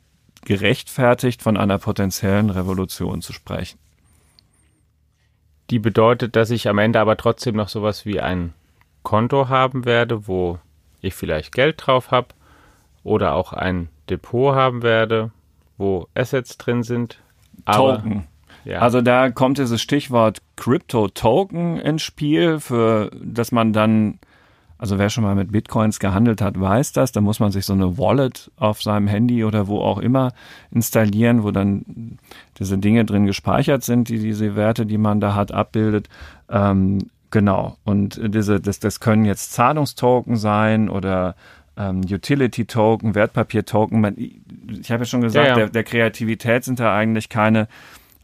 gerechtfertigt, 0.45 1.43
von 1.43 1.57
einer 1.57 1.79
potenziellen 1.79 2.50
Revolution 2.50 3.23
zu 3.23 3.33
sprechen. 3.33 3.79
Die 5.71 5.79
bedeutet, 5.79 6.37
dass 6.37 6.50
ich 6.50 6.69
am 6.69 6.79
Ende 6.79 7.00
aber 7.00 7.17
trotzdem 7.17 7.57
noch 7.57 7.69
sowas 7.69 8.05
wie 8.05 8.21
ein 8.21 8.53
Konto 9.03 9.49
haben 9.49 9.87
werde, 9.87 10.27
wo 10.27 10.59
ich 11.00 11.15
vielleicht 11.15 11.53
Geld 11.53 11.87
drauf 11.87 12.11
habe 12.11 12.29
oder 13.02 13.35
auch 13.35 13.52
ein 13.52 13.88
Depot 14.09 14.54
haben 14.54 14.83
werde, 14.83 15.30
wo 15.78 16.09
Assets 16.14 16.59
drin 16.59 16.83
sind. 16.83 17.19
Token. 17.66 18.26
Ja. 18.64 18.80
Also 18.80 19.00
da 19.00 19.30
kommt 19.30 19.59
dieses 19.59 19.80
Stichwort 19.80 20.42
Crypto-Token 20.57 21.78
ins 21.78 22.02
Spiel, 22.02 22.61
für 22.61 23.11
dass 23.23 23.52
man 23.52 23.73
dann, 23.73 24.19
also 24.76 24.99
wer 24.99 25.09
schon 25.09 25.25
mal 25.25 25.35
mit 25.35 25.52
Bitcoins 25.52 25.99
gehandelt 25.99 26.42
hat, 26.42 26.61
weiß 26.61 26.92
das. 26.92 27.12
Da 27.12 27.21
muss 27.21 27.40
man 27.40 27.52
sich 27.52 27.64
so 27.64 27.73
eine 27.73 27.97
Wallet 27.97 28.50
auf 28.57 28.83
seinem 28.83 29.07
Handy 29.07 29.45
oder 29.45 29.66
wo 29.66 29.80
auch 29.80 29.99
immer 29.99 30.33
installieren, 30.71 31.42
wo 31.42 31.50
dann 31.50 32.19
diese 32.59 32.76
Dinge 32.76 33.04
drin 33.04 33.26
gespeichert 33.26 33.83
sind, 33.83 34.09
die 34.09 34.19
diese 34.19 34.57
Werte, 34.57 34.85
die 34.85 34.99
man 34.99 35.21
da 35.21 35.35
hat, 35.35 35.52
abbildet. 35.52 36.09
Ähm, 36.50 36.99
genau. 37.30 37.76
Und 37.85 38.21
diese, 38.23 38.61
das, 38.61 38.78
das 38.78 39.00
können 39.00 39.25
jetzt 39.25 39.52
Zahlungstoken 39.52 40.37
sein 40.37 40.90
oder 40.90 41.35
ähm, 41.77 42.00
Utility-Token, 42.00 43.15
Wertpapier-Token. 43.15 44.41
Ich 44.81 44.91
habe 44.91 45.03
ja 45.03 45.07
schon 45.07 45.21
gesagt, 45.21 45.47
ja, 45.47 45.50
ja. 45.50 45.55
Der, 45.55 45.69
der 45.71 45.85
Kreativität 45.85 46.65
sind 46.65 46.81
da 46.81 46.95
eigentlich 46.95 47.29
keine 47.29 47.69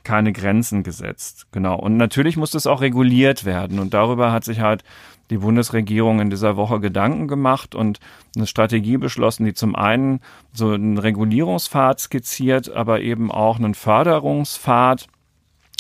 keine 0.07 0.33
Grenzen 0.33 0.85
gesetzt. 0.85 1.49
Genau. 1.51 1.77
Und 1.77 1.97
natürlich 1.97 2.37
muss 2.37 2.53
das 2.53 2.69
auch 2.69 2.81
reguliert 2.81 3.45
werden. 3.45 3.81
Und 3.81 3.93
darüber 3.93 4.31
hat 4.31 4.45
sich 4.45 4.61
halt 4.61 4.85
die 5.31 5.39
Bundesregierung 5.39 6.21
in 6.21 6.31
dieser 6.31 6.57
Woche 6.57 6.79
Gedanken 6.79 7.27
gemacht 7.27 7.75
und 7.75 7.99
eine 8.37 8.47
Strategie 8.47 8.97
beschlossen, 8.97 9.45
die 9.45 9.55
zum 9.55 9.75
einen 9.75 10.21
so 10.53 10.71
einen 10.71 10.99
Regulierungspfad 10.99 11.99
skizziert, 11.99 12.71
aber 12.71 13.01
eben 13.01 13.33
auch 13.33 13.59
einen 13.59 13.75
Förderungspfad, 13.75 15.09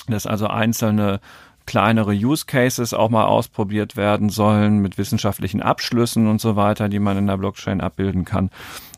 dass 0.08 0.26
also 0.26 0.48
einzelne 0.48 1.20
kleinere 1.66 2.12
Use 2.12 2.46
Cases 2.46 2.94
auch 2.94 3.10
mal 3.10 3.24
ausprobiert 3.24 3.96
werden 3.96 4.28
sollen 4.28 4.78
mit 4.78 4.98
wissenschaftlichen 4.98 5.60
Abschlüssen 5.60 6.28
und 6.28 6.40
so 6.40 6.56
weiter, 6.56 6.88
die 6.88 7.00
man 7.00 7.16
in 7.18 7.26
der 7.26 7.36
Blockchain 7.36 7.80
abbilden 7.80 8.24
kann. 8.24 8.50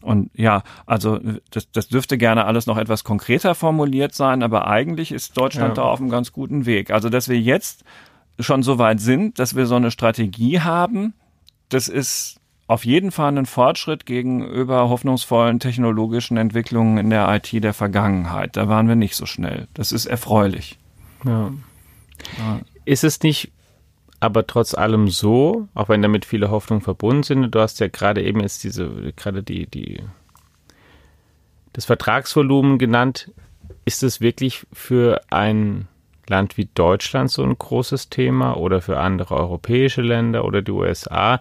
Und 0.02 0.30
ja, 0.34 0.62
also 0.86 1.18
das, 1.50 1.70
das 1.72 1.88
dürfte 1.88 2.18
gerne 2.18 2.44
alles 2.44 2.66
noch 2.66 2.76
etwas 2.76 3.04
konkreter 3.04 3.54
formuliert 3.54 4.14
sein, 4.14 4.42
aber 4.42 4.66
eigentlich 4.66 5.12
ist 5.12 5.36
Deutschland 5.36 5.76
ja. 5.76 5.82
da 5.82 5.88
auf 5.90 6.00
einem 6.00 6.10
ganz 6.10 6.32
guten 6.32 6.66
Weg. 6.66 6.90
Also 6.90 7.08
dass 7.08 7.28
wir 7.28 7.40
jetzt 7.40 7.84
schon 8.38 8.62
so 8.62 8.78
weit 8.78 9.00
sind, 9.00 9.38
dass 9.38 9.56
wir 9.56 9.66
so 9.66 9.74
eine 9.74 9.90
Strategie 9.90 10.60
haben, 10.60 11.14
das 11.70 11.88
ist 11.88 12.38
auf 12.68 12.84
jeden 12.84 13.10
Fall 13.10 13.36
ein 13.36 13.46
Fortschritt 13.46 14.04
gegenüber 14.04 14.90
hoffnungsvollen 14.90 15.58
technologischen 15.58 16.36
Entwicklungen 16.36 16.98
in 16.98 17.10
der 17.10 17.34
IT 17.34 17.64
der 17.64 17.72
Vergangenheit. 17.72 18.56
Da 18.56 18.68
waren 18.68 18.88
wir 18.88 18.94
nicht 18.94 19.16
so 19.16 19.24
schnell. 19.24 19.68
Das 19.72 19.90
ist 19.90 20.04
erfreulich. 20.04 20.78
Ja. 21.24 21.50
Ja. 22.38 22.60
Ist 22.84 23.04
es 23.04 23.22
nicht 23.22 23.52
aber 24.20 24.46
trotz 24.46 24.74
allem 24.74 25.08
so, 25.08 25.68
auch 25.74 25.88
wenn 25.88 26.02
damit 26.02 26.24
viele 26.24 26.50
Hoffnungen 26.50 26.82
verbunden 26.82 27.22
sind, 27.22 27.54
du 27.54 27.60
hast 27.60 27.78
ja 27.80 27.88
gerade 27.88 28.22
eben 28.22 28.40
jetzt 28.40 28.64
diese, 28.64 29.12
gerade 29.14 29.42
die, 29.42 29.66
die, 29.66 30.02
das 31.72 31.84
Vertragsvolumen 31.84 32.78
genannt, 32.78 33.30
ist 33.84 34.02
es 34.02 34.20
wirklich 34.20 34.66
für 34.72 35.20
ein 35.30 35.86
Land 36.26 36.56
wie 36.56 36.68
Deutschland 36.74 37.30
so 37.30 37.42
ein 37.42 37.56
großes 37.56 38.10
Thema 38.10 38.56
oder 38.56 38.82
für 38.82 38.98
andere 38.98 39.36
europäische 39.36 40.02
Länder 40.02 40.44
oder 40.44 40.62
die 40.62 40.72
USA, 40.72 41.40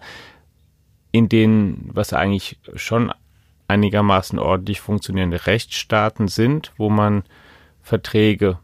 in 1.10 1.28
denen, 1.28 1.90
was 1.92 2.12
eigentlich 2.12 2.58
schon 2.74 3.12
einigermaßen 3.66 4.38
ordentlich 4.38 4.80
funktionierende 4.80 5.46
Rechtsstaaten 5.46 6.28
sind, 6.28 6.72
wo 6.76 6.88
man 6.90 7.24
Verträge 7.82 8.58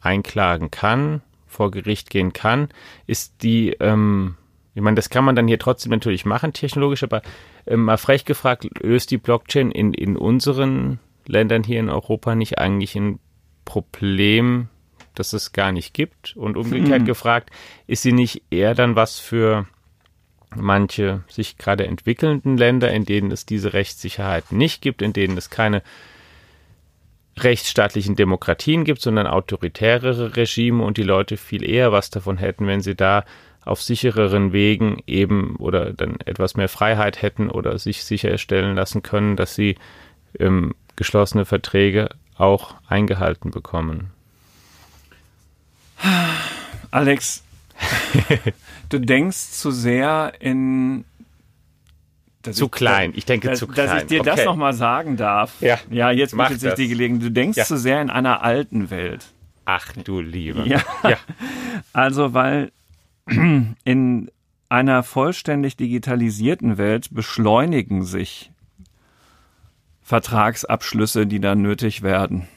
einklagen 0.00 0.70
kann, 0.70 1.22
vor 1.58 1.72
Gericht 1.72 2.08
gehen 2.08 2.32
kann, 2.32 2.68
ist 3.08 3.42
die, 3.42 3.70
ähm, 3.80 4.36
ich 4.74 4.80
meine, 4.80 4.94
das 4.94 5.10
kann 5.10 5.24
man 5.24 5.34
dann 5.34 5.48
hier 5.48 5.58
trotzdem 5.58 5.90
natürlich 5.90 6.24
machen, 6.24 6.52
technologisch, 6.52 7.02
aber 7.02 7.20
ähm, 7.66 7.82
mal 7.82 7.98
frech 7.98 8.24
gefragt, 8.24 8.64
löst 8.80 9.10
die 9.10 9.18
Blockchain 9.18 9.72
in, 9.72 9.92
in 9.92 10.16
unseren 10.16 11.00
Ländern 11.26 11.64
hier 11.64 11.80
in 11.80 11.90
Europa 11.90 12.36
nicht 12.36 12.58
eigentlich 12.58 12.94
ein 12.94 13.18
Problem, 13.64 14.68
das 15.16 15.32
es 15.32 15.50
gar 15.50 15.72
nicht 15.72 15.94
gibt? 15.94 16.36
Und 16.36 16.56
umgekehrt 16.56 17.00
hm. 17.00 17.06
gefragt, 17.06 17.50
ist 17.88 18.02
sie 18.02 18.12
nicht 18.12 18.44
eher 18.50 18.76
dann 18.76 18.94
was 18.94 19.18
für 19.18 19.66
manche 20.54 21.24
sich 21.26 21.58
gerade 21.58 21.88
entwickelnden 21.88 22.56
Länder, 22.56 22.92
in 22.92 23.04
denen 23.04 23.32
es 23.32 23.46
diese 23.46 23.72
Rechtssicherheit 23.72 24.52
nicht 24.52 24.80
gibt, 24.80 25.02
in 25.02 25.12
denen 25.12 25.36
es 25.36 25.50
keine 25.50 25.82
rechtsstaatlichen 27.44 28.16
Demokratien 28.16 28.84
gibt, 28.84 29.00
sondern 29.00 29.26
autoritärere 29.26 30.36
Regime 30.36 30.84
und 30.84 30.96
die 30.96 31.02
Leute 31.02 31.36
viel 31.36 31.68
eher 31.68 31.92
was 31.92 32.10
davon 32.10 32.36
hätten, 32.36 32.66
wenn 32.66 32.80
sie 32.80 32.94
da 32.94 33.24
auf 33.64 33.82
sichereren 33.82 34.52
Wegen 34.52 35.02
eben 35.06 35.56
oder 35.56 35.92
dann 35.92 36.18
etwas 36.24 36.56
mehr 36.56 36.68
Freiheit 36.68 37.22
hätten 37.22 37.50
oder 37.50 37.78
sich 37.78 38.04
sicherstellen 38.04 38.74
lassen 38.76 39.02
können, 39.02 39.36
dass 39.36 39.54
sie 39.54 39.76
ähm, 40.38 40.74
geschlossene 40.96 41.44
Verträge 41.44 42.08
auch 42.36 42.74
eingehalten 42.88 43.50
bekommen. 43.50 44.10
Alex, 46.90 47.42
du 48.88 48.98
denkst 48.98 49.50
zu 49.52 49.70
sehr 49.70 50.32
in 50.40 51.04
zu 52.52 52.68
klein. 52.68 53.12
Ich 53.14 53.24
denke 53.24 53.48
dass, 53.48 53.58
zu 53.58 53.66
klein. 53.66 53.86
Dass 53.86 54.02
ich 54.02 54.08
dir 54.08 54.20
okay. 54.20 54.32
das 54.36 54.44
nochmal 54.44 54.72
sagen 54.72 55.16
darf. 55.16 55.60
Ja, 55.60 55.78
ja 55.90 56.10
jetzt 56.10 56.36
bietet 56.36 56.60
sich 56.60 56.74
die 56.74 56.88
Gelegenheit. 56.88 57.22
Du 57.22 57.30
denkst 57.30 57.58
ja. 57.58 57.64
zu 57.64 57.76
sehr 57.76 58.00
in 58.00 58.10
einer 58.10 58.42
alten 58.42 58.90
Welt. 58.90 59.26
Ach 59.64 59.92
du 59.92 60.20
Liebe. 60.20 60.64
Ja. 60.66 60.80
ja. 61.02 61.16
Also, 61.92 62.34
weil 62.34 62.72
in 63.84 64.30
einer 64.68 65.02
vollständig 65.02 65.76
digitalisierten 65.76 66.78
Welt 66.78 67.08
beschleunigen 67.14 68.04
sich 68.04 68.50
Vertragsabschlüsse, 70.02 71.26
die 71.26 71.40
dann 71.40 71.62
nötig 71.62 72.02
werden. 72.02 72.48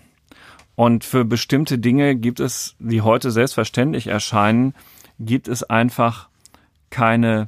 Und 0.76 1.04
für 1.04 1.26
bestimmte 1.26 1.78
Dinge 1.78 2.16
gibt 2.16 2.40
es, 2.40 2.76
die 2.80 3.02
heute 3.02 3.30
selbstverständlich 3.30 4.08
erscheinen, 4.08 4.74
gibt 5.20 5.48
es 5.48 5.64
einfach 5.64 6.30
keine 6.90 7.48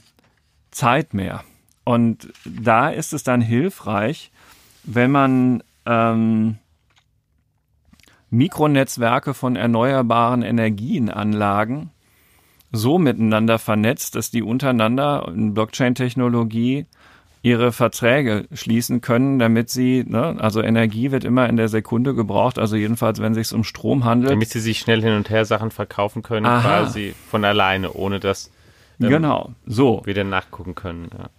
Zeit 0.71 1.13
mehr. 1.13 1.43
Und 1.83 2.31
da 2.45 2.89
ist 2.89 3.13
es 3.13 3.23
dann 3.23 3.41
hilfreich, 3.41 4.31
wenn 4.83 5.11
man 5.11 5.63
ähm, 5.85 6.57
Mikronetzwerke 8.29 9.33
von 9.33 9.55
erneuerbaren 9.55 10.41
Energienanlagen 10.41 11.91
so 12.71 12.97
miteinander 12.97 13.59
vernetzt, 13.59 14.15
dass 14.15 14.31
die 14.31 14.41
untereinander 14.41 15.31
in 15.33 15.53
Blockchain-Technologie 15.53 16.87
ihre 17.43 17.73
Verträge 17.73 18.47
schließen 18.53 19.01
können, 19.01 19.37
damit 19.37 19.69
sie, 19.69 20.05
ne, 20.07 20.37
also 20.39 20.61
Energie 20.61 21.11
wird 21.11 21.25
immer 21.25 21.47
in 21.49 21.57
der 21.57 21.67
Sekunde 21.67 22.15
gebraucht, 22.15 22.57
also 22.57 22.77
jedenfalls, 22.77 23.21
wenn 23.21 23.33
es 23.33 23.49
sich 23.49 23.55
um 23.55 23.65
Strom 23.65 24.05
handelt. 24.05 24.31
Damit 24.31 24.49
sie 24.49 24.61
sich 24.61 24.79
schnell 24.79 25.01
hin 25.01 25.13
und 25.13 25.29
her 25.29 25.43
Sachen 25.43 25.69
verkaufen 25.69 26.23
können, 26.23 26.45
Aha. 26.45 26.61
quasi 26.61 27.13
von 27.29 27.43
alleine, 27.43 27.91
ohne 27.93 28.21
dass 28.21 28.49
ähm, 29.01 29.09
genau 29.09 29.51
so 29.65 30.01
wir 30.05 30.23
nachgucken 30.23 30.73
können. 30.73 31.09
Ja. 31.15 31.29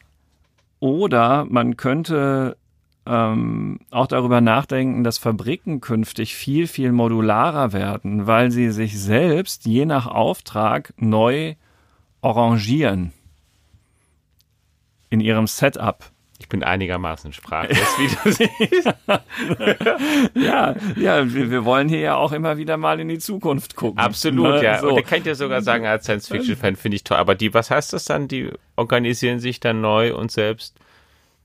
Oder 0.84 1.46
man 1.48 1.78
könnte 1.78 2.58
ähm, 3.06 3.78
auch 3.90 4.06
darüber 4.06 4.42
nachdenken, 4.42 5.02
dass 5.02 5.16
Fabriken 5.16 5.80
künftig 5.80 6.34
viel, 6.34 6.66
viel 6.66 6.92
modularer 6.92 7.72
werden, 7.72 8.26
weil 8.26 8.50
sie 8.50 8.70
sich 8.70 9.00
selbst 9.00 9.64
je 9.64 9.86
nach 9.86 10.06
Auftrag 10.06 10.92
neu 10.98 11.54
arrangieren 12.20 13.14
in 15.08 15.20
ihrem 15.20 15.46
Setup. 15.46 16.04
Ich 16.38 16.48
bin 16.48 16.64
einigermaßen 16.64 17.32
sprachlos, 17.32 17.78
wie 17.98 18.08
du 18.08 18.32
siehst. 18.32 18.92
ja, 20.34 20.74
ja, 20.96 21.32
wir, 21.32 21.50
wir, 21.50 21.64
wollen 21.64 21.88
hier 21.88 22.00
ja 22.00 22.16
auch 22.16 22.32
immer 22.32 22.58
wieder 22.58 22.76
mal 22.76 22.98
in 22.98 23.08
die 23.08 23.18
Zukunft 23.18 23.76
gucken. 23.76 23.98
Absolut, 23.98 24.56
ne? 24.56 24.64
ja. 24.64 24.80
So. 24.80 24.88
Und 24.88 24.98
ich 24.98 25.06
kann 25.06 25.22
dir 25.22 25.36
sogar 25.36 25.62
sagen, 25.62 25.86
als 25.86 26.04
Science-Fiction-Fan 26.04 26.74
finde 26.76 26.96
ich 26.96 27.04
toll. 27.04 27.18
Aber 27.18 27.36
die, 27.36 27.54
was 27.54 27.70
heißt 27.70 27.92
das 27.92 28.04
dann? 28.04 28.26
Die 28.26 28.50
organisieren 28.74 29.38
sich 29.38 29.60
dann 29.60 29.80
neu 29.80 30.14
und 30.14 30.32
selbst. 30.32 30.76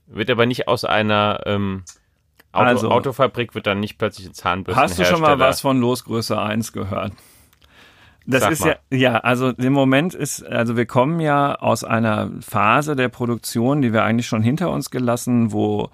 Wird 0.06 0.28
aber 0.28 0.44
nicht 0.44 0.66
aus 0.66 0.84
einer 0.84 1.40
ähm, 1.46 1.84
Auto, 2.52 2.66
also, 2.66 2.90
Autofabrik 2.90 3.54
wird 3.54 3.68
dann 3.68 3.78
nicht 3.78 3.96
plötzlich 3.96 4.26
ein 4.26 4.34
Zahnbürsten. 4.34 4.82
Hast 4.82 4.98
du 4.98 5.04
schon 5.04 5.20
mal 5.20 5.38
was 5.38 5.60
von 5.60 5.80
Losgröße 5.80 6.38
1 6.38 6.72
gehört? 6.72 7.12
Das 8.26 8.42
Sag 8.42 8.52
ist 8.52 8.60
mal. 8.60 8.78
ja, 8.90 8.98
ja, 8.98 9.16
also 9.18 9.50
im 9.50 9.72
Moment 9.72 10.14
ist, 10.14 10.46
also 10.46 10.76
wir 10.76 10.86
kommen 10.86 11.20
ja 11.20 11.54
aus 11.54 11.84
einer 11.84 12.30
Phase 12.40 12.94
der 12.94 13.08
Produktion, 13.08 13.82
die 13.82 13.92
wir 13.92 14.04
eigentlich 14.04 14.26
schon 14.26 14.42
hinter 14.42 14.70
uns 14.70 14.90
gelassen, 14.90 15.52
wo 15.52 15.90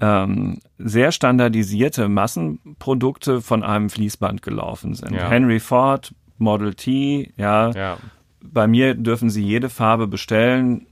ähm, 0.00 0.60
sehr 0.78 1.12
standardisierte 1.12 2.08
Massenprodukte 2.08 3.40
von 3.40 3.62
einem 3.62 3.90
Fließband 3.90 4.42
gelaufen 4.42 4.94
sind. 4.94 5.12
Ja. 5.12 5.28
Henry 5.28 5.60
Ford, 5.60 6.14
Model 6.38 6.74
T, 6.74 7.32
ja. 7.36 7.70
ja. 7.70 7.96
Bei 8.42 8.66
mir 8.66 8.94
dürfen 8.94 9.28
Sie 9.28 9.44
jede 9.44 9.68
Farbe 9.68 10.06
bestellen, 10.06 10.86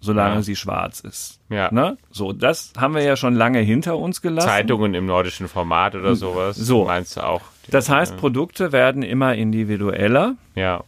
solange 0.00 0.36
ja. 0.36 0.42
sie 0.42 0.56
schwarz 0.56 1.00
ist. 1.00 1.40
Ja. 1.50 1.72
Ne? 1.72 1.98
So, 2.10 2.32
das 2.32 2.72
haben 2.76 2.94
wir 2.94 3.02
ja 3.02 3.16
schon 3.16 3.34
lange 3.34 3.58
hinter 3.58 3.98
uns 3.98 4.22
gelassen. 4.22 4.48
Zeitungen 4.48 4.94
im 4.94 5.06
nordischen 5.06 5.48
Format 5.48 5.94
oder 5.94 6.14
sowas. 6.14 6.56
So. 6.56 6.84
Meinst 6.84 7.16
du 7.16 7.26
auch? 7.26 7.42
Das 7.70 7.88
heißt, 7.88 8.16
Produkte 8.16 8.72
werden 8.72 9.02
immer 9.02 9.34
individueller. 9.34 10.36
Ja. 10.54 10.84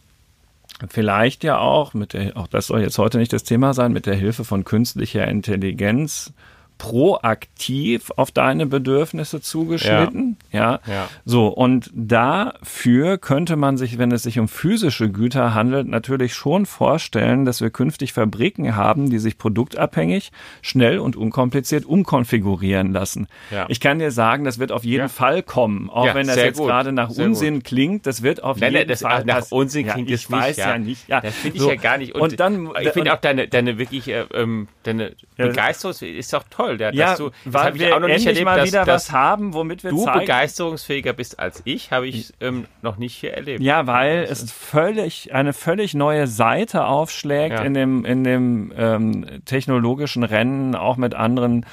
Vielleicht 0.89 1.43
ja 1.43 1.59
auch 1.59 1.93
mit 1.93 2.13
der, 2.13 2.35
auch 2.35 2.47
das 2.47 2.67
soll 2.67 2.81
jetzt 2.81 2.97
heute 2.97 3.17
nicht 3.17 3.31
das 3.31 3.43
Thema 3.43 3.73
sein, 3.73 3.93
mit 3.93 4.05
der 4.05 4.15
Hilfe 4.15 4.43
von 4.43 4.63
künstlicher 4.63 5.27
Intelligenz 5.27 6.33
proaktiv 6.77 8.11
auf 8.15 8.31
deine 8.31 8.65
Bedürfnisse 8.65 9.41
zugeschnitten. 9.41 10.37
Ja. 10.51 10.79
ja. 10.85 10.93
ja. 10.93 11.07
So, 11.25 11.47
und 11.47 11.89
dafür 11.93 13.17
könnte 13.17 13.55
man 13.55 13.77
sich, 13.77 13.97
wenn 13.97 14.11
es 14.11 14.23
sich 14.23 14.39
um 14.39 14.47
physische 14.47 15.09
Güter 15.09 15.53
handelt, 15.53 15.87
natürlich 15.87 16.33
schon 16.33 16.65
vorstellen, 16.65 17.45
dass 17.45 17.61
wir 17.61 17.69
künftig 17.69 18.13
Fabriken 18.13 18.75
haben, 18.75 19.09
die 19.09 19.19
sich 19.19 19.37
produktabhängig, 19.37 20.31
schnell 20.61 20.99
und 20.99 21.15
unkompliziert 21.15 21.85
umkonfigurieren 21.85 22.91
lassen. 22.91 23.27
Ja. 23.51 23.65
Ich 23.69 23.79
kann 23.79 23.99
dir 23.99 24.11
sagen, 24.11 24.43
das 24.43 24.59
wird 24.59 24.71
auf 24.71 24.83
jeden 24.83 25.03
ja. 25.03 25.07
Fall 25.07 25.43
kommen, 25.43 25.89
auch 25.89 26.07
ja, 26.07 26.15
wenn 26.15 26.27
das 26.27 26.35
jetzt 26.35 26.57
gut. 26.57 26.67
gerade 26.67 26.91
nach 26.91 27.11
sehr 27.11 27.25
Unsinn 27.25 27.55
gut. 27.55 27.63
klingt, 27.63 28.05
das 28.05 28.23
wird 28.23 28.43
auf 28.43 28.59
nein, 28.59 28.73
jeden 28.73 28.89
das, 28.89 29.01
Fall. 29.01 29.23
Nach 29.25 29.45
Unsinn 29.51 29.87
klingt 29.87 30.09
ich 30.09 30.29
weiß 30.29 30.57
nicht, 30.57 30.65
ja, 30.65 30.77
nicht. 30.77 31.07
Ja. 31.07 31.21
Das 31.21 31.35
finde 31.35 31.57
ich 31.57 31.63
so. 31.63 31.69
ja 31.69 31.75
gar 31.75 31.97
nicht. 31.97 32.15
Und, 32.15 32.21
und 32.21 32.39
dann, 32.39 32.69
ich 32.81 32.89
finde 32.89 33.13
auch 33.13 33.21
deine, 33.21 33.47
deine 33.47 33.77
wirklich, 33.77 34.07
äh, 34.07 34.25
ähm, 34.33 34.67
deine 34.83 35.13
Begeisterung 35.37 35.93
ist 36.01 36.33
doch 36.33 36.43
toll 36.49 36.62
toll, 36.65 36.77
der, 36.77 36.93
ja, 36.93 37.09
dass 37.09 37.17
du, 37.17 37.29
das 37.45 37.53
weil 37.53 37.73
wir 37.75 37.95
auch 37.95 37.99
noch 37.99 38.07
nicht 38.07 38.25
erlebt, 38.25 38.45
mal 38.45 38.57
dass, 38.57 38.67
wieder 38.67 38.85
dass 38.85 39.09
was 39.09 39.11
haben, 39.11 39.53
womit 39.53 39.83
wir 39.83 39.91
du 39.91 40.03
zeigen. 40.03 40.19
begeisterungsfähiger 40.19 41.13
bist 41.13 41.39
als 41.39 41.61
ich, 41.65 41.91
habe 41.91 42.07
ich 42.07 42.33
ähm, 42.41 42.65
noch 42.81 42.97
nicht 42.97 43.15
hier 43.15 43.33
erlebt. 43.33 43.61
Ja, 43.61 43.87
weil 43.87 44.27
es 44.29 44.51
völlig 44.51 45.33
eine 45.33 45.53
völlig 45.53 45.93
neue 45.93 46.27
Seite 46.27 46.85
aufschlägt 46.85 47.59
ja. 47.59 47.63
in 47.63 47.73
dem 47.73 48.05
in 48.05 48.23
dem 48.23 48.73
ähm, 48.75 49.41
technologischen 49.45 50.23
Rennen, 50.23 50.75
auch 50.75 50.97
mit 50.97 51.15
anderen 51.15 51.65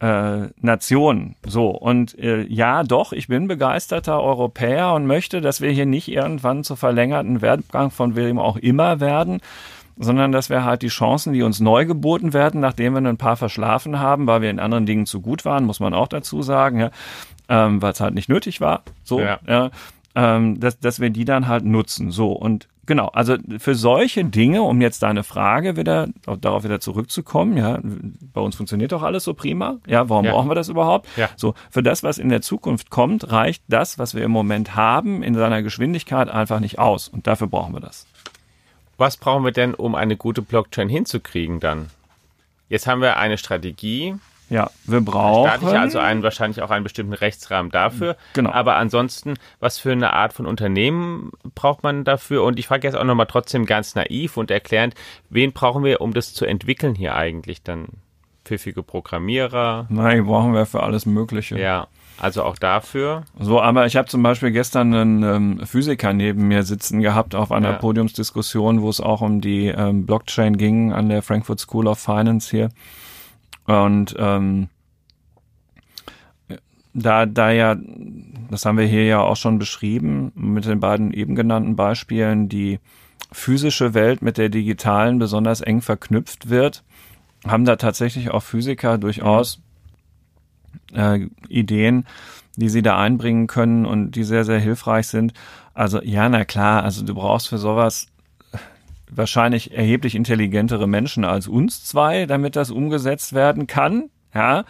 äh, 0.00 0.48
Nationen. 0.60 1.36
So, 1.46 1.68
und 1.68 2.18
äh, 2.18 2.42
ja, 2.42 2.84
doch, 2.84 3.12
ich 3.12 3.28
bin 3.28 3.48
begeisterter 3.48 4.22
Europäer 4.22 4.94
und 4.94 5.06
möchte, 5.06 5.40
dass 5.40 5.60
wir 5.60 5.70
hier 5.70 5.86
nicht 5.86 6.08
irgendwann 6.08 6.64
zu 6.64 6.74
verlängerten 6.74 7.42
Werdegang 7.42 7.90
von 7.90 8.16
wem 8.16 8.38
auch 8.38 8.56
immer 8.56 9.00
werden, 9.00 9.40
sondern 10.00 10.32
dass 10.32 10.50
wir 10.50 10.64
halt 10.64 10.82
die 10.82 10.88
Chancen, 10.88 11.32
die 11.32 11.42
uns 11.42 11.60
neu 11.60 11.84
geboten 11.84 12.32
werden, 12.32 12.60
nachdem 12.60 12.94
wir 12.94 13.08
ein 13.08 13.16
paar 13.16 13.36
verschlafen 13.36 14.00
haben, 14.00 14.26
weil 14.26 14.42
wir 14.42 14.50
in 14.50 14.58
anderen 14.58 14.86
Dingen 14.86 15.06
zu 15.06 15.20
gut 15.20 15.44
waren, 15.44 15.64
muss 15.64 15.80
man 15.80 15.94
auch 15.94 16.08
dazu 16.08 16.42
sagen, 16.42 16.80
ja, 16.80 16.90
ähm, 17.48 17.82
weil 17.82 17.92
es 17.92 18.00
halt 18.00 18.14
nicht 18.14 18.28
nötig 18.28 18.60
war, 18.60 18.82
so, 19.04 19.20
ja. 19.20 19.38
ja 19.46 19.70
ähm, 20.14 20.58
dass, 20.58 20.78
dass 20.78 21.00
wir 21.00 21.10
die 21.10 21.24
dann 21.24 21.46
halt 21.46 21.64
nutzen. 21.64 22.10
So 22.10 22.32
und 22.32 22.68
genau, 22.86 23.08
also 23.08 23.36
für 23.58 23.74
solche 23.74 24.24
Dinge, 24.24 24.62
um 24.62 24.80
jetzt 24.80 25.02
deine 25.02 25.22
Frage 25.22 25.76
wieder 25.76 26.08
darauf 26.40 26.64
wieder 26.64 26.80
zurückzukommen, 26.80 27.56
ja, 27.56 27.78
bei 27.82 28.40
uns 28.40 28.56
funktioniert 28.56 28.92
doch 28.92 29.02
alles 29.02 29.24
so 29.24 29.34
prima. 29.34 29.78
Ja, 29.86 30.08
warum 30.08 30.24
ja. 30.24 30.32
brauchen 30.32 30.50
wir 30.50 30.54
das 30.54 30.68
überhaupt? 30.68 31.06
Ja. 31.16 31.28
So, 31.36 31.54
für 31.70 31.82
das, 31.82 32.02
was 32.02 32.18
in 32.18 32.28
der 32.28 32.42
Zukunft 32.42 32.90
kommt, 32.90 33.30
reicht 33.30 33.62
das, 33.68 33.98
was 33.98 34.14
wir 34.14 34.24
im 34.24 34.32
Moment 34.32 34.74
haben, 34.74 35.22
in 35.22 35.34
seiner 35.34 35.62
Geschwindigkeit 35.62 36.28
einfach 36.28 36.60
nicht 36.60 36.78
aus. 36.78 37.08
Und 37.08 37.26
dafür 37.26 37.46
brauchen 37.46 37.72
wir 37.74 37.80
das. 37.80 38.06
Was 39.00 39.16
brauchen 39.16 39.46
wir 39.46 39.52
denn, 39.52 39.72
um 39.72 39.94
eine 39.94 40.14
gute 40.14 40.42
Blockchain 40.42 40.90
hinzukriegen 40.90 41.58
dann? 41.58 41.88
Jetzt 42.68 42.86
haben 42.86 43.00
wir 43.00 43.16
eine 43.16 43.38
Strategie, 43.38 44.14
ja, 44.50 44.70
wir 44.84 45.00
brauchen. 45.00 45.48
Staatlich 45.48 45.78
also 45.78 45.98
einen, 46.00 46.22
wahrscheinlich 46.22 46.60
auch 46.60 46.68
einen 46.68 46.82
bestimmten 46.82 47.14
Rechtsrahmen 47.14 47.70
dafür. 47.70 48.18
Genau. 48.34 48.50
Aber 48.50 48.76
ansonsten, 48.76 49.38
was 49.58 49.78
für 49.78 49.92
eine 49.92 50.12
Art 50.12 50.34
von 50.34 50.44
Unternehmen 50.44 51.30
braucht 51.54 51.82
man 51.82 52.04
dafür? 52.04 52.44
Und 52.44 52.58
ich 52.58 52.66
frage 52.66 52.86
jetzt 52.86 52.94
auch 52.94 53.04
nochmal 53.04 53.24
trotzdem 53.24 53.64
ganz 53.64 53.94
naiv 53.94 54.36
und 54.36 54.50
erklärend, 54.50 54.94
wen 55.30 55.52
brauchen 55.52 55.82
wir, 55.82 56.02
um 56.02 56.12
das 56.12 56.34
zu 56.34 56.44
entwickeln 56.44 56.94
hier 56.94 57.14
eigentlich 57.14 57.62
dann? 57.62 57.86
Pfiffige 58.44 58.82
Programmierer? 58.82 59.86
Nein, 59.88 60.26
brauchen 60.26 60.52
wir 60.52 60.66
für 60.66 60.82
alles 60.82 61.06
Mögliche. 61.06 61.58
Ja. 61.58 61.86
Also 62.20 62.42
auch 62.44 62.58
dafür. 62.58 63.24
So, 63.38 63.62
aber 63.62 63.86
ich 63.86 63.96
habe 63.96 64.06
zum 64.06 64.22
Beispiel 64.22 64.50
gestern 64.50 64.94
einen 64.94 65.22
ähm, 65.22 65.66
Physiker 65.66 66.12
neben 66.12 66.48
mir 66.48 66.64
sitzen 66.64 67.00
gehabt 67.00 67.34
auf 67.34 67.50
einer 67.50 67.72
ja. 67.72 67.78
Podiumsdiskussion, 67.78 68.82
wo 68.82 68.90
es 68.90 69.00
auch 69.00 69.22
um 69.22 69.40
die 69.40 69.68
ähm, 69.68 70.04
Blockchain 70.04 70.58
ging 70.58 70.92
an 70.92 71.08
der 71.08 71.22
Frankfurt 71.22 71.60
School 71.60 71.86
of 71.86 71.98
Finance 71.98 72.50
hier. 72.50 72.68
Und 73.66 74.14
ähm, 74.18 74.68
da, 76.92 77.24
da 77.24 77.50
ja, 77.52 77.76
das 78.50 78.66
haben 78.66 78.76
wir 78.76 78.86
hier 78.86 79.06
ja 79.06 79.20
auch 79.20 79.36
schon 79.36 79.58
beschrieben, 79.58 80.32
mit 80.34 80.66
den 80.66 80.80
beiden 80.80 81.12
eben 81.14 81.34
genannten 81.34 81.74
Beispielen, 81.74 82.50
die 82.50 82.80
physische 83.32 83.94
Welt 83.94 84.20
mit 84.20 84.36
der 84.36 84.50
digitalen 84.50 85.18
besonders 85.18 85.60
eng 85.62 85.80
verknüpft 85.80 86.50
wird, 86.50 86.82
haben 87.46 87.64
da 87.64 87.76
tatsächlich 87.76 88.30
auch 88.30 88.42
Physiker 88.42 88.98
durchaus 88.98 89.60
äh, 90.92 91.26
Ideen, 91.48 92.06
die 92.56 92.68
sie 92.68 92.82
da 92.82 92.98
einbringen 92.98 93.46
können 93.46 93.86
und 93.86 94.12
die 94.12 94.24
sehr, 94.24 94.44
sehr 94.44 94.58
hilfreich 94.58 95.06
sind. 95.08 95.32
Also 95.74 96.02
ja, 96.02 96.28
na 96.28 96.44
klar, 96.44 96.82
also 96.82 97.04
du 97.04 97.14
brauchst 97.14 97.48
für 97.48 97.58
sowas 97.58 98.06
wahrscheinlich 99.10 99.72
erheblich 99.72 100.14
intelligentere 100.14 100.86
Menschen 100.86 101.24
als 101.24 101.48
uns 101.48 101.84
zwei, 101.84 102.26
damit 102.26 102.56
das 102.56 102.70
umgesetzt 102.70 103.32
werden 103.32 103.66
kann. 103.66 104.10
Ja, 104.34 104.64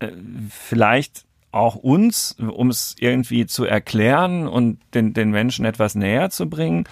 äh, 0.00 0.08
vielleicht 0.50 1.24
auch 1.50 1.76
uns, 1.76 2.36
um 2.38 2.68
es 2.68 2.94
irgendwie 2.98 3.46
zu 3.46 3.64
erklären 3.64 4.46
und 4.46 4.78
den, 4.94 5.14
den 5.14 5.30
Menschen 5.30 5.64
etwas 5.64 5.94
näher 5.94 6.30
zu 6.30 6.48
bringen. 6.48 6.84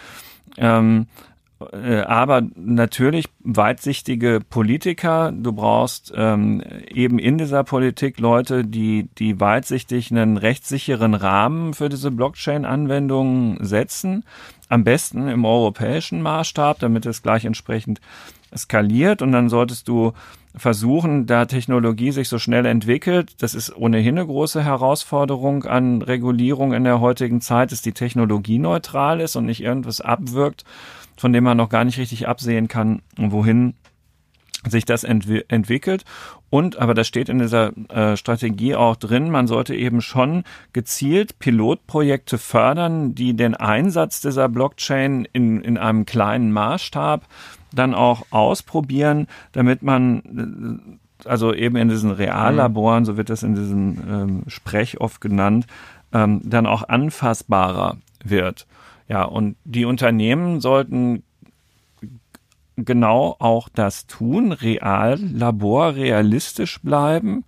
Ähm, 0.56 1.06
äh, 1.08 1.35
aber 1.58 2.42
natürlich 2.54 3.26
weitsichtige 3.40 4.40
Politiker. 4.48 5.32
Du 5.32 5.52
brauchst 5.52 6.12
ähm, 6.14 6.62
eben 6.90 7.18
in 7.18 7.38
dieser 7.38 7.64
Politik 7.64 8.20
Leute, 8.20 8.64
die, 8.64 9.08
die 9.16 9.40
weitsichtig 9.40 10.10
einen 10.10 10.36
rechtssicheren 10.36 11.14
Rahmen 11.14 11.72
für 11.72 11.88
diese 11.88 12.10
Blockchain-Anwendungen 12.10 13.64
setzen. 13.64 14.24
Am 14.68 14.84
besten 14.84 15.28
im 15.28 15.44
europäischen 15.46 16.20
Maßstab, 16.20 16.78
damit 16.78 17.06
es 17.06 17.22
gleich 17.22 17.46
entsprechend 17.46 18.00
skaliert. 18.54 19.22
Und 19.22 19.32
dann 19.32 19.48
solltest 19.48 19.88
du 19.88 20.12
versuchen, 20.54 21.26
da 21.26 21.46
Technologie 21.46 22.10
sich 22.10 22.28
so 22.28 22.38
schnell 22.38 22.66
entwickelt. 22.66 23.34
Das 23.38 23.54
ist 23.54 23.74
ohnehin 23.74 24.18
eine 24.18 24.26
große 24.26 24.62
Herausforderung 24.62 25.64
an 25.64 26.02
Regulierung 26.02 26.74
in 26.74 26.84
der 26.84 27.00
heutigen 27.00 27.40
Zeit, 27.40 27.72
dass 27.72 27.80
die 27.80 27.92
Technologie 27.92 28.58
neutral 28.58 29.20
ist 29.20 29.36
und 29.36 29.46
nicht 29.46 29.62
irgendwas 29.62 30.02
abwirkt 30.02 30.64
von 31.16 31.32
dem 31.32 31.44
man 31.44 31.56
noch 31.56 31.68
gar 31.68 31.84
nicht 31.84 31.98
richtig 31.98 32.28
absehen 32.28 32.68
kann, 32.68 33.02
wohin 33.16 33.74
sich 34.70 34.84
das 34.84 35.04
entwi 35.04 35.44
entwickelt. 35.48 36.04
Und, 36.50 36.78
aber 36.78 36.94
das 36.94 37.06
steht 37.06 37.28
in 37.28 37.38
dieser 37.38 37.72
äh, 37.88 38.16
Strategie 38.16 38.74
auch 38.74 38.96
drin, 38.96 39.30
man 39.30 39.46
sollte 39.46 39.74
eben 39.74 40.00
schon 40.00 40.44
gezielt 40.72 41.38
Pilotprojekte 41.38 42.38
fördern, 42.38 43.14
die 43.14 43.34
den 43.34 43.54
Einsatz 43.54 44.20
dieser 44.20 44.48
Blockchain 44.48 45.26
in, 45.32 45.60
in 45.60 45.76
einem 45.76 46.06
kleinen 46.06 46.52
Maßstab 46.52 47.26
dann 47.72 47.94
auch 47.94 48.26
ausprobieren, 48.30 49.26
damit 49.52 49.82
man 49.82 50.90
äh, 51.24 51.28
also 51.28 51.52
eben 51.52 51.76
in 51.76 51.88
diesen 51.88 52.10
Reallaboren, 52.10 53.04
so 53.04 53.16
wird 53.16 53.30
das 53.30 53.42
in 53.42 53.54
diesem 53.54 53.98
ähm, 54.08 54.42
Sprech 54.46 55.00
oft 55.00 55.20
genannt, 55.20 55.66
ähm, 56.12 56.40
dann 56.44 56.66
auch 56.66 56.88
anfassbarer 56.88 57.96
wird. 58.22 58.66
Ja, 59.08 59.24
und 59.24 59.56
die 59.64 59.84
Unternehmen 59.84 60.60
sollten 60.60 61.22
genau 62.76 63.36
auch 63.38 63.68
das 63.68 64.06
tun, 64.06 64.52
real, 64.52 65.18
labor, 65.18 65.94
realistisch 65.94 66.80
bleiben 66.82 67.44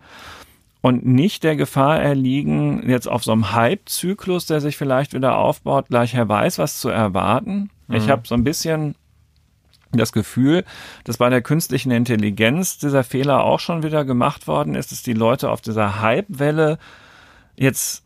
und 0.80 1.04
nicht 1.04 1.44
der 1.44 1.56
Gefahr 1.56 2.00
erliegen, 2.00 2.88
jetzt 2.88 3.08
auf 3.08 3.24
so 3.24 3.32
einem 3.32 3.52
Hype-Zyklus, 3.52 4.46
der 4.46 4.60
sich 4.60 4.76
vielleicht 4.76 5.12
wieder 5.12 5.36
aufbaut, 5.36 5.88
gleich 5.88 6.14
her 6.14 6.28
weiß, 6.28 6.58
was 6.58 6.80
zu 6.80 6.88
erwarten. 6.88 7.70
Mhm. 7.88 7.96
Ich 7.96 8.08
habe 8.08 8.26
so 8.26 8.34
ein 8.34 8.44
bisschen 8.44 8.94
das 9.92 10.12
Gefühl, 10.12 10.64
dass 11.04 11.16
bei 11.16 11.30
der 11.30 11.42
künstlichen 11.42 11.90
Intelligenz 11.90 12.78
dieser 12.78 13.04
Fehler 13.04 13.42
auch 13.42 13.60
schon 13.60 13.82
wieder 13.82 14.04
gemacht 14.04 14.46
worden 14.46 14.74
ist, 14.74 14.92
dass 14.92 15.02
die 15.02 15.14
Leute 15.14 15.50
auf 15.50 15.60
dieser 15.60 16.00
Hype-Welle 16.00 16.78
jetzt 17.56 18.04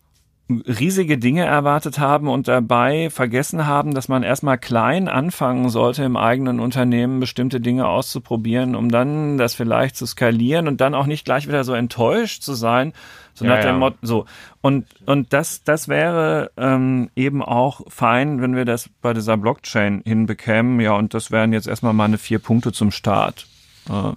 riesige 0.60 1.18
Dinge 1.18 1.44
erwartet 1.44 1.98
haben 1.98 2.28
und 2.28 2.48
dabei 2.48 3.10
vergessen 3.10 3.66
haben, 3.66 3.94
dass 3.94 4.08
man 4.08 4.22
erstmal 4.22 4.58
klein 4.58 5.08
anfangen 5.08 5.70
sollte, 5.70 6.04
im 6.04 6.16
eigenen 6.16 6.60
Unternehmen 6.60 7.20
bestimmte 7.20 7.60
Dinge 7.60 7.86
auszuprobieren, 7.88 8.76
um 8.76 8.90
dann 8.90 9.38
das 9.38 9.54
vielleicht 9.54 9.96
zu 9.96 10.06
skalieren 10.06 10.68
und 10.68 10.80
dann 10.80 10.94
auch 10.94 11.06
nicht 11.06 11.24
gleich 11.24 11.48
wieder 11.48 11.64
so 11.64 11.72
enttäuscht 11.72 12.42
zu 12.42 12.54
sein, 12.54 12.92
so 13.34 13.44
ja, 13.44 13.56
nach 13.56 13.64
dem. 13.64 13.78
Motto, 13.78 13.96
so. 14.02 14.26
Und, 14.60 14.86
und 15.06 15.32
das, 15.32 15.64
das 15.64 15.88
wäre 15.88 16.50
ähm, 16.56 17.10
eben 17.16 17.42
auch 17.42 17.80
fein, 17.88 18.42
wenn 18.42 18.54
wir 18.54 18.64
das 18.64 18.90
bei 19.00 19.14
dieser 19.14 19.36
Blockchain 19.36 20.02
hinbekämen. 20.04 20.80
Ja, 20.80 20.92
und 20.94 21.14
das 21.14 21.30
wären 21.30 21.52
jetzt 21.52 21.66
erstmal 21.66 21.94
meine 21.94 22.18
vier 22.18 22.38
Punkte 22.38 22.72
zum 22.72 22.90
Start. 22.90 23.46
Äh. 23.88 24.12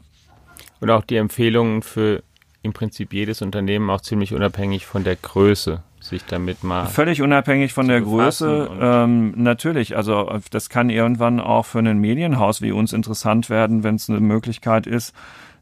Und 0.81 0.89
auch 0.91 1.03
die 1.03 1.15
Empfehlungen 1.15 1.81
für 1.81 2.21
im 2.65 2.73
Prinzip 2.73 3.13
jedes 3.13 3.41
Unternehmen 3.41 3.89
auch 3.89 4.01
ziemlich 4.01 4.33
unabhängig 4.33 4.85
von 4.85 5.03
der 5.03 5.15
Größe 5.15 5.83
sich 6.07 6.25
damit 6.25 6.63
mal. 6.63 6.85
Völlig 6.85 7.21
unabhängig 7.21 7.73
von 7.73 7.87
der 7.87 8.01
Größe. 8.01 8.69
Ähm, 8.79 9.33
natürlich, 9.35 9.97
also 9.97 10.39
das 10.51 10.69
kann 10.69 10.89
irgendwann 10.89 11.39
auch 11.39 11.65
für 11.65 11.79
ein 11.79 11.97
Medienhaus 11.97 12.61
wie 12.61 12.71
uns 12.71 12.93
interessant 12.93 13.49
werden, 13.49 13.83
wenn 13.83 13.95
es 13.95 14.09
eine 14.09 14.19
Möglichkeit 14.19 14.87
ist, 14.87 15.15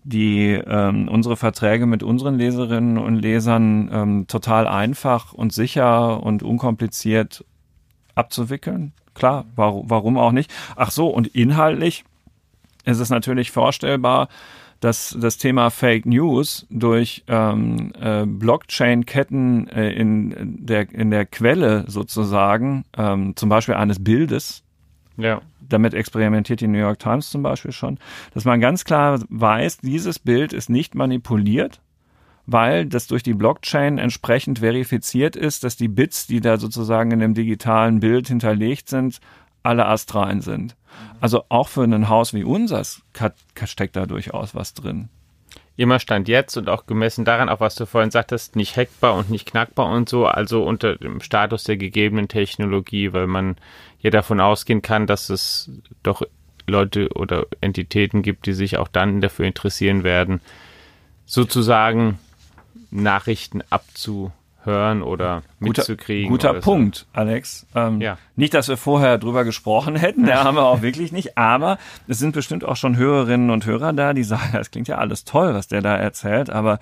die 0.03 0.51
ähm, 0.51 1.07
unsere 1.07 1.37
Verträge 1.37 1.85
mit 1.85 2.03
unseren 2.03 2.37
Leserinnen 2.37 2.97
und 2.97 3.15
Lesern 3.15 3.89
ähm, 3.91 4.27
total 4.27 4.67
einfach 4.67 5.33
und 5.33 5.53
sicher 5.53 6.21
und 6.21 6.43
unkompliziert 6.43 7.45
abzuwickeln. 8.15 8.93
Klar, 9.13 9.45
warum, 9.55 9.89
warum 9.89 10.17
auch 10.17 10.31
nicht? 10.31 10.53
Ach 10.75 10.91
so, 10.91 11.07
und 11.07 11.27
inhaltlich 11.27 12.03
ist 12.85 12.99
es 12.99 13.09
natürlich 13.09 13.51
vorstellbar, 13.51 14.27
dass 14.83 15.15
das 15.17 15.37
Thema 15.37 15.69
Fake 15.69 16.05
News 16.05 16.67
durch 16.69 17.23
ähm, 17.27 17.93
äh, 18.01 18.25
Blockchain-Ketten 18.25 19.69
äh, 19.69 19.91
in, 19.93 20.57
der, 20.65 20.91
in 20.91 21.09
der 21.09 21.25
Quelle 21.25 21.85
sozusagen, 21.87 22.83
ähm, 22.97 23.33
zum 23.37 23.47
Beispiel 23.47 23.75
eines 23.75 24.03
Bildes, 24.03 24.61
ja. 25.15 25.41
damit 25.61 25.93
experimentiert 25.93 26.59
die 26.59 26.67
New 26.67 26.79
York 26.79 26.99
Times 26.99 27.29
zum 27.29 27.43
Beispiel 27.43 27.71
schon, 27.71 27.97
dass 28.33 28.43
man 28.43 28.59
ganz 28.59 28.83
klar 28.83 29.21
weiß, 29.29 29.77
dieses 29.77 30.19
Bild 30.19 30.51
ist 30.51 30.69
nicht 30.69 30.95
manipuliert, 30.95 31.79
weil 32.45 32.85
das 32.85 33.07
durch 33.07 33.23
die 33.23 33.33
Blockchain 33.33 33.97
entsprechend 33.97 34.59
verifiziert 34.59 35.37
ist, 35.37 35.63
dass 35.63 35.77
die 35.77 35.87
Bits, 35.87 36.27
die 36.27 36.41
da 36.41 36.57
sozusagen 36.57 37.11
in 37.11 37.19
dem 37.19 37.33
digitalen 37.33 38.01
Bild 38.01 38.27
hinterlegt 38.27 38.89
sind, 38.89 39.21
alle 39.63 39.85
astrein 39.85 40.41
sind. 40.41 40.75
Also 41.21 41.45
auch 41.49 41.67
für 41.67 41.83
ein 41.83 42.09
Haus 42.09 42.33
wie 42.33 42.43
unseres 42.43 43.01
steckt 43.65 43.95
da 43.95 44.05
durchaus 44.05 44.55
was 44.55 44.73
drin. 44.73 45.09
Immer 45.75 45.99
Stand 45.99 46.27
jetzt 46.27 46.55
und 46.57 46.69
auch 46.69 46.85
gemessen 46.85 47.25
daran, 47.25 47.49
auch 47.49 47.59
was 47.59 47.75
du 47.75 47.85
vorhin 47.87 48.11
sagtest, 48.11 48.55
nicht 48.55 48.77
hackbar 48.77 49.15
und 49.15 49.31
nicht 49.31 49.47
knackbar 49.47 49.89
und 49.89 50.07
so, 50.07 50.27
also 50.27 50.63
unter 50.63 50.97
dem 50.97 51.19
Status 51.19 51.63
der 51.63 51.77
gegebenen 51.77 52.27
Technologie, 52.27 53.11
weil 53.11 53.25
man 53.25 53.55
ja 53.99 54.11
davon 54.11 54.39
ausgehen 54.39 54.83
kann, 54.83 55.07
dass 55.07 55.29
es 55.29 55.71
doch 56.03 56.21
Leute 56.67 57.09
oder 57.15 57.47
Entitäten 57.61 58.21
gibt, 58.21 58.45
die 58.45 58.53
sich 58.53 58.77
auch 58.77 58.87
dann 58.87 59.19
dafür 59.19 59.45
interessieren 59.45 60.03
werden, 60.03 60.41
sozusagen 61.25 62.19
Nachrichten 62.91 63.63
abzu 63.69 64.31
hören 64.63 65.01
oder 65.01 65.43
mitzukriegen. 65.59 66.29
Guter, 66.29 66.51
oder 66.51 66.61
Punkt, 66.61 66.95
so. 66.95 67.05
Alex. 67.19 67.65
Ähm, 67.75 68.01
ja. 68.01 68.17
Nicht, 68.35 68.53
dass 68.53 68.67
wir 68.67 68.77
vorher 68.77 69.17
drüber 69.17 69.43
gesprochen 69.43 69.95
hätten, 69.95 70.25
da 70.25 70.43
haben 70.43 70.55
wir 70.55 70.65
auch 70.65 70.81
wirklich 70.81 71.11
nicht, 71.11 71.37
aber 71.37 71.77
es 72.07 72.19
sind 72.19 72.33
bestimmt 72.33 72.65
auch 72.65 72.75
schon 72.75 72.97
Hörerinnen 72.97 73.49
und 73.49 73.65
Hörer 73.65 73.93
da, 73.93 74.13
die 74.13 74.23
sagen, 74.23 74.51
das 74.53 74.71
klingt 74.71 74.87
ja 74.87 74.97
alles 74.97 75.25
toll, 75.25 75.53
was 75.53 75.67
der 75.67 75.81
da 75.81 75.95
erzählt, 75.95 76.49
aber 76.49 76.79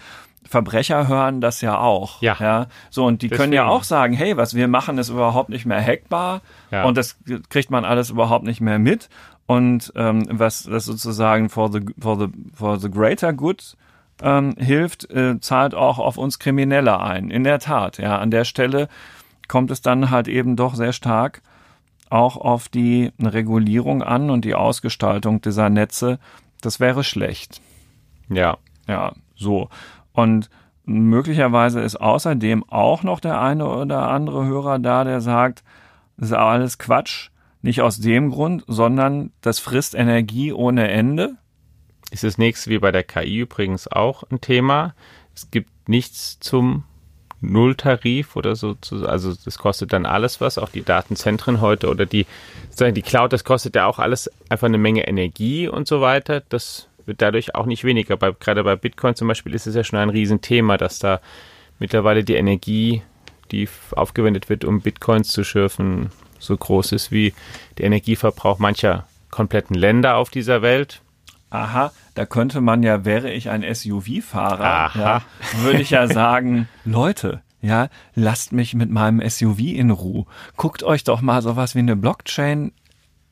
Verbrecher 0.47 1.07
hören 1.07 1.39
das 1.39 1.61
ja 1.61 1.77
auch. 1.77 2.21
Ja. 2.21 2.35
ja? 2.39 2.67
So, 2.89 3.05
und 3.05 3.21
die 3.21 3.27
Deswegen. 3.27 3.41
können 3.41 3.53
ja 3.53 3.67
auch 3.67 3.83
sagen, 3.83 4.13
hey, 4.13 4.37
was 4.37 4.53
wir 4.55 4.67
machen, 4.67 4.97
ist 4.97 5.09
überhaupt 5.09 5.49
nicht 5.49 5.65
mehr 5.65 5.81
hackbar 5.81 6.41
ja. 6.71 6.83
und 6.83 6.97
das 6.97 7.17
kriegt 7.49 7.69
man 7.69 7.85
alles 7.85 8.09
überhaupt 8.09 8.45
nicht 8.45 8.61
mehr 8.61 8.79
mit. 8.79 9.09
Und 9.45 9.91
ähm, 9.95 10.25
was 10.29 10.63
das 10.63 10.85
sozusagen 10.85 11.49
for 11.49 11.71
the, 11.71 11.81
for 11.99 12.17
the, 12.17 12.27
for 12.53 12.79
the 12.79 12.89
greater 12.89 13.33
good 13.33 13.75
ähm, 14.21 14.55
hilft, 14.57 15.09
äh, 15.11 15.39
zahlt 15.39 15.73
auch 15.75 15.99
auf 15.99 16.17
uns 16.17 16.39
Kriminelle 16.39 16.99
ein. 16.99 17.29
In 17.29 17.43
der 17.43 17.59
Tat, 17.59 17.97
ja, 17.97 18.17
an 18.17 18.31
der 18.31 18.45
Stelle 18.45 18.87
kommt 19.47 19.71
es 19.71 19.81
dann 19.81 20.09
halt 20.09 20.27
eben 20.27 20.55
doch 20.55 20.75
sehr 20.75 20.93
stark 20.93 21.41
auch 22.11 22.37
auf 22.37 22.67
die 22.67 23.11
Regulierung 23.21 24.03
an 24.03 24.29
und 24.29 24.43
die 24.43 24.53
Ausgestaltung 24.53 25.41
dieser 25.41 25.69
Netze. 25.69 26.19
Das 26.59 26.79
wäre 26.79 27.03
schlecht. 27.03 27.61
Ja. 28.29 28.57
Ja, 28.87 29.13
so. 29.35 29.69
Und 30.11 30.49
möglicherweise 30.83 31.79
ist 31.79 31.95
außerdem 31.95 32.65
auch 32.69 33.03
noch 33.03 33.19
der 33.19 33.39
eine 33.39 33.67
oder 33.67 34.09
andere 34.09 34.45
Hörer 34.45 34.79
da, 34.79 35.03
der 35.03 35.21
sagt, 35.21 35.63
das 36.17 36.29
ist 36.29 36.35
alles 36.35 36.77
Quatsch. 36.77 37.29
Nicht 37.61 37.81
aus 37.81 37.99
dem 37.99 38.31
Grund, 38.31 38.63
sondern 38.67 39.31
das 39.41 39.59
frisst 39.59 39.95
Energie 39.95 40.51
ohne 40.51 40.89
Ende. 40.89 41.37
Ist 42.11 42.23
das 42.23 42.37
nächste 42.37 42.69
wie 42.69 42.77
bei 42.77 42.91
der 42.91 43.03
KI 43.03 43.39
übrigens 43.39 43.87
auch 43.87 44.23
ein 44.29 44.41
Thema. 44.41 44.93
Es 45.33 45.49
gibt 45.49 45.89
nichts 45.89 46.39
zum 46.39 46.83
Nulltarif 47.41 48.35
oder 48.35 48.55
so, 48.55 48.75
also 49.05 49.33
das 49.33 49.57
kostet 49.57 49.93
dann 49.93 50.05
alles 50.05 50.39
was, 50.41 50.59
auch 50.59 50.69
die 50.69 50.83
Datenzentren 50.83 51.59
heute 51.59 51.89
oder 51.89 52.05
die, 52.05 52.27
die 52.79 53.01
Cloud, 53.01 53.33
das 53.33 53.43
kostet 53.43 53.75
ja 53.75 53.87
auch 53.87 53.97
alles 53.97 54.29
einfach 54.49 54.67
eine 54.67 54.77
Menge 54.77 55.07
Energie 55.07 55.67
und 55.67 55.87
so 55.87 56.01
weiter. 56.01 56.43
Das 56.49 56.87
wird 57.05 57.21
dadurch 57.21 57.55
auch 57.55 57.65
nicht 57.65 57.83
weniger. 57.83 58.15
Bei, 58.17 58.31
gerade 58.31 58.63
bei 58.63 58.75
Bitcoin 58.75 59.15
zum 59.15 59.27
Beispiel 59.27 59.55
ist 59.55 59.65
es 59.65 59.73
ja 59.73 59.83
schon 59.83 59.97
ein 59.97 60.09
Riesenthema, 60.09 60.77
dass 60.77 60.99
da 60.99 61.19
mittlerweile 61.79 62.23
die 62.23 62.35
Energie, 62.35 63.01
die 63.51 63.67
aufgewendet 63.91 64.49
wird, 64.49 64.63
um 64.63 64.81
Bitcoins 64.81 65.29
zu 65.29 65.43
schürfen, 65.43 66.11
so 66.37 66.55
groß 66.55 66.91
ist 66.91 67.11
wie 67.11 67.33
der 67.77 67.85
Energieverbrauch 67.85 68.59
mancher 68.59 69.07
kompletten 69.31 69.75
Länder 69.75 70.17
auf 70.17 70.29
dieser 70.29 70.61
Welt 70.61 71.01
aha, 71.51 71.91
da 72.15 72.25
könnte 72.25 72.61
man 72.61 72.81
ja, 72.81 73.05
wäre 73.05 73.31
ich 73.31 73.49
ein 73.49 73.63
SUV-Fahrer, 73.63 74.91
ja, 74.97 75.21
würde 75.61 75.81
ich 75.81 75.91
ja 75.91 76.07
sagen, 76.07 76.67
Leute, 76.85 77.41
ja, 77.61 77.89
lasst 78.15 78.53
mich 78.53 78.73
mit 78.73 78.89
meinem 78.89 79.21
SUV 79.27 79.59
in 79.59 79.91
Ruhe. 79.91 80.25
Guckt 80.57 80.81
euch 80.81 81.03
doch 81.03 81.21
mal 81.21 81.41
sowas 81.43 81.75
wie 81.75 81.79
eine 81.79 81.95
Blockchain 81.95 82.71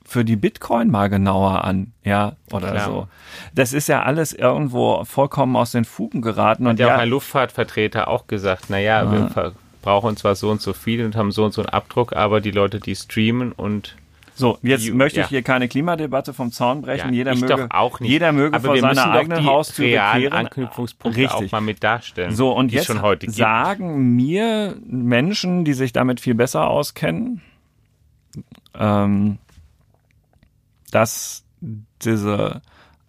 für 0.05 0.25
die 0.25 0.36
Bitcoin 0.36 0.89
mal 0.89 1.10
genauer 1.10 1.63
an, 1.63 1.93
ja, 2.03 2.34
oder 2.51 2.71
Klar. 2.71 2.86
so. 2.86 3.08
Das 3.53 3.73
ist 3.73 3.88
ja 3.88 4.03
alles 4.03 4.34
irgendwo 4.34 5.03
vollkommen 5.05 5.55
aus 5.55 5.71
den 5.71 5.86
Fugen 5.86 6.21
geraten. 6.21 6.65
Hat 6.65 6.71
und 6.71 6.79
ja 6.79 6.95
auch 6.95 6.99
ein 6.99 7.10
Luftfahrtvertreter 7.10 8.08
auch 8.08 8.27
gesagt, 8.27 8.65
na 8.69 8.79
ja, 8.79 9.03
ja. 9.03 9.12
wir 9.12 9.53
brauchen 9.82 10.17
zwar 10.17 10.36
so 10.36 10.49
und 10.49 10.62
so 10.62 10.73
viel 10.73 11.05
und 11.05 11.15
haben 11.15 11.32
so 11.32 11.45
und 11.45 11.53
so 11.53 11.62
einen 11.62 11.69
Abdruck, 11.69 12.13
aber 12.13 12.41
die 12.41 12.51
Leute, 12.51 12.79
die 12.79 12.95
streamen 12.95 13.51
und 13.51 13.95
so, 14.39 14.58
jetzt 14.62 14.86
you, 14.86 14.95
möchte 14.95 15.19
ich 15.19 15.25
ja. 15.25 15.30
hier 15.30 15.41
keine 15.41 15.67
Klimadebatte 15.67 16.34
vom 16.34 16.54
Zaun 16.54 16.82
brechen. 16.82 17.10
Ja, 17.10 17.13
jeder 17.13 17.36
möge, 17.36 17.47
doch 17.47 17.67
auch 17.71 17.99
nicht. 17.99 18.10
Jeder 18.10 18.32
möge 18.32 18.56
Aber 18.56 18.67
vor 18.67 18.78
seiner 18.78 19.12
eigenen 19.12 19.45
Haustür 19.45 19.86
kehren. 19.86 20.32
Anknüpfungspunkte 20.32 21.19
Richtig. 21.19 21.47
auch 21.47 21.52
mal 21.52 21.60
mit 21.60 21.84
darstellen. 21.84 22.34
So, 22.34 22.54
und 22.54 22.71
jetzt 22.71 22.88
sagen 22.88 24.15
mir 24.15 24.78
Menschen, 24.88 25.65
die 25.65 25.73
sich 25.73 25.91
damit 25.91 26.21
viel 26.21 26.36
besser 26.36 26.69
auskennen, 26.69 27.41
ähm, 28.75 29.39
dass 30.91 31.43
diese 32.02 32.62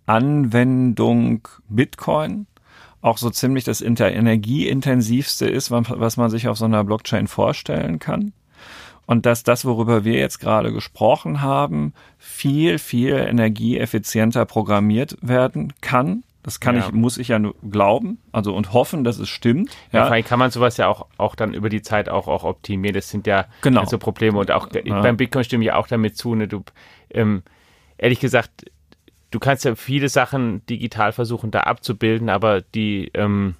Anwendung 0.06 1.46
Bitcoin 1.68 2.48
auch 3.02 3.18
so 3.18 3.30
ziemlich 3.30 3.62
das 3.62 3.82
energieintensivste 3.82 5.48
ist, 5.48 5.70
was 5.70 6.16
man 6.16 6.28
sich 6.28 6.48
auf 6.48 6.58
so 6.58 6.64
einer 6.64 6.82
Blockchain 6.82 7.28
vorstellen 7.28 8.00
kann 8.00 8.32
und 9.10 9.26
dass 9.26 9.42
das, 9.42 9.64
worüber 9.64 10.04
wir 10.04 10.12
jetzt 10.12 10.38
gerade 10.38 10.72
gesprochen 10.72 11.40
haben, 11.40 11.94
viel, 12.16 12.78
viel 12.78 13.16
energieeffizienter 13.16 14.44
programmiert 14.46 15.16
werden 15.20 15.72
kann. 15.80 16.22
Das 16.44 16.60
kann 16.60 16.76
ja. 16.76 16.86
ich, 16.86 16.92
muss 16.92 17.18
ich 17.18 17.26
ja 17.26 17.40
nur 17.40 17.56
glauben, 17.68 18.18
also 18.30 18.54
und 18.54 18.72
hoffen, 18.72 19.02
dass 19.02 19.18
es 19.18 19.28
stimmt. 19.28 19.76
Ja, 19.90 20.14
ja. 20.14 20.22
kann 20.22 20.38
man 20.38 20.52
sowas 20.52 20.76
ja 20.76 20.86
auch, 20.86 21.08
auch 21.16 21.34
dann 21.34 21.54
über 21.54 21.68
die 21.68 21.82
Zeit 21.82 22.08
auch, 22.08 22.28
auch 22.28 22.44
optimieren. 22.44 22.94
Das 22.94 23.10
sind 23.10 23.26
ja 23.26 23.46
genau. 23.62 23.84
so 23.84 23.98
Probleme 23.98 24.38
und 24.38 24.52
auch 24.52 24.68
ja. 24.72 25.02
beim 25.02 25.16
Bitcoin 25.16 25.42
stimme 25.42 25.64
ich 25.64 25.72
auch 25.72 25.88
damit 25.88 26.16
zu. 26.16 26.36
Ne, 26.36 26.46
du, 26.46 26.62
ähm, 27.10 27.42
ehrlich 27.98 28.20
gesagt, 28.20 28.70
du 29.32 29.40
kannst 29.40 29.64
ja 29.64 29.74
viele 29.74 30.08
Sachen 30.08 30.64
digital 30.66 31.10
versuchen, 31.10 31.50
da 31.50 31.62
abzubilden, 31.62 32.28
aber 32.28 32.60
die, 32.60 33.10
ähm, 33.14 33.56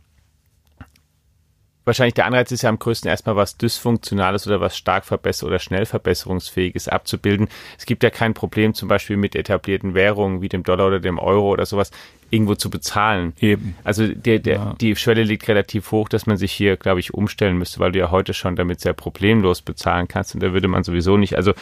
wahrscheinlich 1.85 2.15
der 2.15 2.27
Anreiz 2.27 2.53
ist 2.53 2.63
ja 2.63 2.69
am 2.69 2.79
größten 2.79 3.11
erstmal 3.11 3.37
was 3.37 3.57
Dysfunktionales 3.57 4.47
oder 4.47 4.61
was 4.61 4.77
stark 4.77 5.05
verbesser 5.05 5.47
oder 5.47 5.59
schnell 5.59 5.87
verbesserungsfähiges 5.87 6.89
abzubilden. 6.89 7.49
Es 7.79 7.87
gibt 7.87 8.03
ja 8.03 8.11
kein 8.11 8.35
Problem 8.35 8.75
zum 8.75 8.89
Beispiel 8.89 9.17
mit 9.17 9.35
etablierten 9.35 9.95
Währungen 9.95 10.43
wie 10.43 10.49
dem 10.49 10.63
Dollar 10.63 10.89
oder 10.89 11.01
dem 11.01 11.19
Euro 11.19 11.51
oder 11.51 11.67
sowas 11.67 11.91
irgendwo 12.31 12.55
zu 12.55 12.71
bezahlen. 12.71 13.33
Eben. 13.41 13.77
Also 13.83 14.07
der, 14.07 14.39
der, 14.39 14.55
ja. 14.55 14.75
die 14.81 14.95
Schwelle 14.97 15.25
liegt 15.25 15.49
relativ 15.49 15.91
hoch, 15.91 16.09
dass 16.09 16.27
man 16.27 16.37
sich 16.37 16.53
hier, 16.53 16.77
glaube 16.77 17.01
ich, 17.01 17.13
umstellen 17.13 17.59
müsste, 17.59 17.81
weil 17.81 17.93
du 17.93 17.99
ja 17.99 18.11
heute 18.11 18.35
schon 18.35 18.57
damit 18.57 18.81
sehr 18.81 18.93
problemlos 18.93 19.63
bezahlen 19.63 20.07
kannst 20.07 20.35
und 20.35 20.43
da 20.43 20.53
würde 20.53 20.69
man 20.69 20.85
sowieso 20.85 21.17
nicht, 21.17 21.37
also 21.37 21.53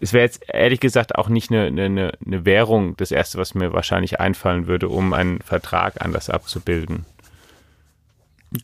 es 0.00 0.14
wäre 0.14 0.24
jetzt 0.24 0.42
ehrlich 0.48 0.80
gesagt 0.80 1.16
auch 1.16 1.28
nicht 1.28 1.50
eine, 1.50 1.66
eine, 1.66 2.12
eine 2.24 2.44
Währung 2.46 2.96
das 2.96 3.10
erste, 3.10 3.36
was 3.36 3.54
mir 3.54 3.72
wahrscheinlich 3.74 4.18
einfallen 4.18 4.66
würde, 4.66 4.88
um 4.88 5.12
einen 5.12 5.40
Vertrag 5.40 6.00
anders 6.00 6.30
abzubilden. 6.30 7.04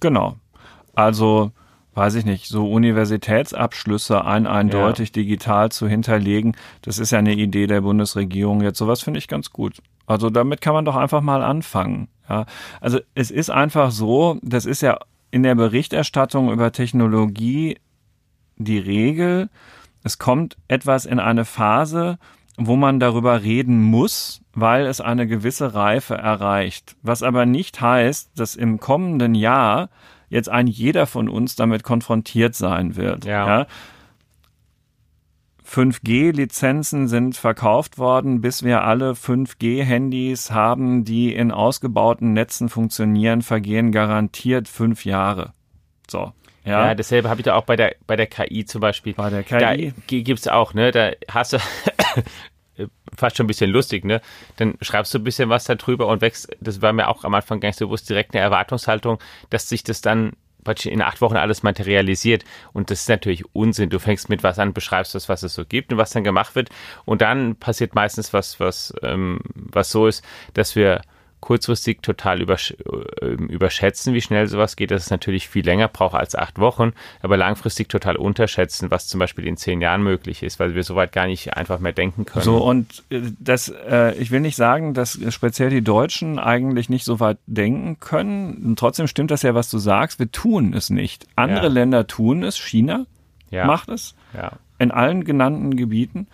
Genau. 0.00 0.36
Also, 0.96 1.52
weiß 1.94 2.16
ich 2.16 2.24
nicht, 2.24 2.46
so 2.48 2.68
Universitätsabschlüsse 2.70 4.24
ein 4.24 4.46
eindeutig 4.48 5.10
ja. 5.10 5.22
digital 5.22 5.70
zu 5.70 5.86
hinterlegen, 5.86 6.56
das 6.82 6.98
ist 6.98 7.12
ja 7.12 7.20
eine 7.20 7.34
Idee 7.34 7.68
der 7.68 7.82
Bundesregierung 7.82 8.62
jetzt. 8.62 8.78
Sowas 8.78 9.02
finde 9.02 9.18
ich 9.18 9.28
ganz 9.28 9.50
gut. 9.50 9.78
Also 10.06 10.30
damit 10.30 10.60
kann 10.60 10.74
man 10.74 10.84
doch 10.84 10.96
einfach 10.96 11.20
mal 11.20 11.42
anfangen. 11.42 12.08
Ja, 12.28 12.46
also 12.80 12.98
es 13.14 13.30
ist 13.30 13.50
einfach 13.50 13.92
so, 13.92 14.38
das 14.42 14.66
ist 14.66 14.82
ja 14.82 14.98
in 15.30 15.42
der 15.42 15.54
Berichterstattung 15.54 16.50
über 16.50 16.72
Technologie 16.72 17.78
die 18.56 18.78
Regel. 18.78 19.48
Es 20.02 20.18
kommt 20.18 20.56
etwas 20.68 21.04
in 21.04 21.18
eine 21.18 21.44
Phase, 21.44 22.18
wo 22.56 22.76
man 22.76 23.00
darüber 23.00 23.42
reden 23.42 23.82
muss, 23.82 24.40
weil 24.54 24.86
es 24.86 25.00
eine 25.00 25.26
gewisse 25.26 25.74
Reife 25.74 26.14
erreicht. 26.14 26.96
Was 27.02 27.22
aber 27.22 27.44
nicht 27.46 27.80
heißt, 27.80 28.38
dass 28.38 28.54
im 28.54 28.80
kommenden 28.80 29.34
Jahr 29.34 29.90
jetzt 30.28 30.48
ein 30.48 30.66
jeder 30.66 31.06
von 31.06 31.28
uns 31.28 31.56
damit 31.56 31.82
konfrontiert 31.82 32.54
sein 32.54 32.96
wird. 32.96 33.24
Ja. 33.24 33.46
ja? 33.46 33.66
5G-Lizenzen 35.66 37.08
sind 37.08 37.36
verkauft 37.36 37.98
worden, 37.98 38.40
bis 38.40 38.62
wir 38.62 38.84
alle 38.84 39.12
5G-Handys 39.12 40.52
haben, 40.52 41.04
die 41.04 41.34
in 41.34 41.50
ausgebauten 41.50 42.32
Netzen 42.32 42.68
funktionieren, 42.68 43.42
vergehen 43.42 43.90
garantiert 43.90 44.68
fünf 44.68 45.04
Jahre. 45.04 45.52
So. 46.08 46.32
Ja, 46.64 46.86
ja 46.86 46.94
dasselbe 46.94 47.28
habe 47.28 47.40
ich 47.40 47.44
da 47.44 47.54
auch 47.54 47.64
bei 47.64 47.76
der, 47.76 47.96
bei 48.06 48.16
der 48.16 48.26
KI 48.26 48.64
zum 48.64 48.80
Beispiel. 48.80 49.14
Bei 49.14 49.30
der 49.30 49.42
KI. 49.42 49.92
Da 50.08 50.18
gibt's 50.18 50.46
auch, 50.46 50.72
ne? 50.72 50.92
Da 50.92 51.12
hast 51.28 51.52
du 51.52 51.58
fast 53.16 53.36
schon 53.36 53.44
ein 53.44 53.48
bisschen 53.48 53.70
lustig, 53.70 54.04
ne? 54.04 54.20
Dann 54.56 54.74
schreibst 54.80 55.12
du 55.14 55.18
ein 55.18 55.24
bisschen 55.24 55.48
was 55.48 55.64
darüber 55.64 56.06
und 56.08 56.20
wächst, 56.20 56.48
das 56.60 56.82
war 56.82 56.92
mir 56.92 57.08
auch 57.08 57.24
am 57.24 57.34
Anfang 57.34 57.60
gar 57.60 57.68
nicht 57.68 57.78
so 57.78 57.86
bewusst, 57.86 58.08
direkt 58.08 58.34
eine 58.34 58.42
Erwartungshaltung, 58.42 59.18
dass 59.50 59.68
sich 59.68 59.84
das 59.84 60.00
dann 60.00 60.32
in 60.84 61.00
acht 61.00 61.20
Wochen 61.20 61.36
alles 61.36 61.62
materialisiert. 61.62 62.44
Und 62.72 62.90
das 62.90 63.02
ist 63.02 63.08
natürlich 63.08 63.44
Unsinn. 63.54 63.88
Du 63.88 64.00
fängst 64.00 64.28
mit 64.28 64.42
was 64.42 64.58
an, 64.58 64.72
beschreibst 64.72 65.14
das, 65.14 65.28
was 65.28 65.44
es 65.44 65.54
so 65.54 65.64
gibt 65.64 65.92
und 65.92 65.98
was 65.98 66.10
dann 66.10 66.24
gemacht 66.24 66.56
wird. 66.56 66.70
Und 67.04 67.20
dann 67.22 67.54
passiert 67.54 67.94
meistens 67.94 68.32
was, 68.32 68.58
was, 68.58 68.92
ähm, 69.02 69.38
was 69.54 69.90
so 69.90 70.08
ist, 70.08 70.24
dass 70.54 70.74
wir 70.74 71.02
kurzfristig 71.40 72.02
total 72.02 72.40
übersch 72.40 72.74
äh, 73.20 73.26
überschätzen, 73.26 74.14
wie 74.14 74.20
schnell 74.20 74.46
sowas 74.46 74.76
geht, 74.76 74.90
dass 74.90 75.04
es 75.04 75.10
natürlich 75.10 75.48
viel 75.48 75.64
länger 75.64 75.88
braucht 75.88 76.14
als 76.14 76.34
acht 76.34 76.58
Wochen, 76.58 76.92
aber 77.22 77.36
langfristig 77.36 77.88
total 77.88 78.16
unterschätzen, 78.16 78.90
was 78.90 79.06
zum 79.06 79.20
Beispiel 79.20 79.46
in 79.46 79.56
zehn 79.56 79.80
Jahren 79.80 80.02
möglich 80.02 80.42
ist, 80.42 80.58
weil 80.58 80.74
wir 80.74 80.82
soweit 80.82 81.12
gar 81.12 81.26
nicht 81.26 81.56
einfach 81.56 81.78
mehr 81.78 81.92
denken 81.92 82.24
können. 82.24 82.44
So, 82.44 82.58
und 82.64 83.04
äh, 83.10 83.20
das, 83.38 83.68
äh, 83.68 84.14
ich 84.14 84.30
will 84.30 84.40
nicht 84.40 84.56
sagen, 84.56 84.94
dass 84.94 85.18
speziell 85.30 85.70
die 85.70 85.82
Deutschen 85.82 86.38
eigentlich 86.38 86.88
nicht 86.88 87.04
so 87.04 87.20
weit 87.20 87.38
denken 87.46 87.98
können. 88.00 88.62
Und 88.64 88.78
trotzdem 88.78 89.06
stimmt 89.06 89.30
das 89.30 89.42
ja, 89.42 89.54
was 89.54 89.70
du 89.70 89.78
sagst. 89.78 90.18
Wir 90.18 90.30
tun 90.30 90.74
es 90.74 90.90
nicht. 90.90 91.26
Andere 91.36 91.66
ja. 91.66 91.72
Länder 91.72 92.06
tun 92.06 92.42
es. 92.42 92.56
China 92.56 93.06
ja. 93.50 93.66
macht 93.66 93.88
es. 93.88 94.14
Ja. 94.34 94.52
In 94.78 94.90
allen 94.90 95.24
genannten 95.24 95.76
Gebieten. 95.76 96.26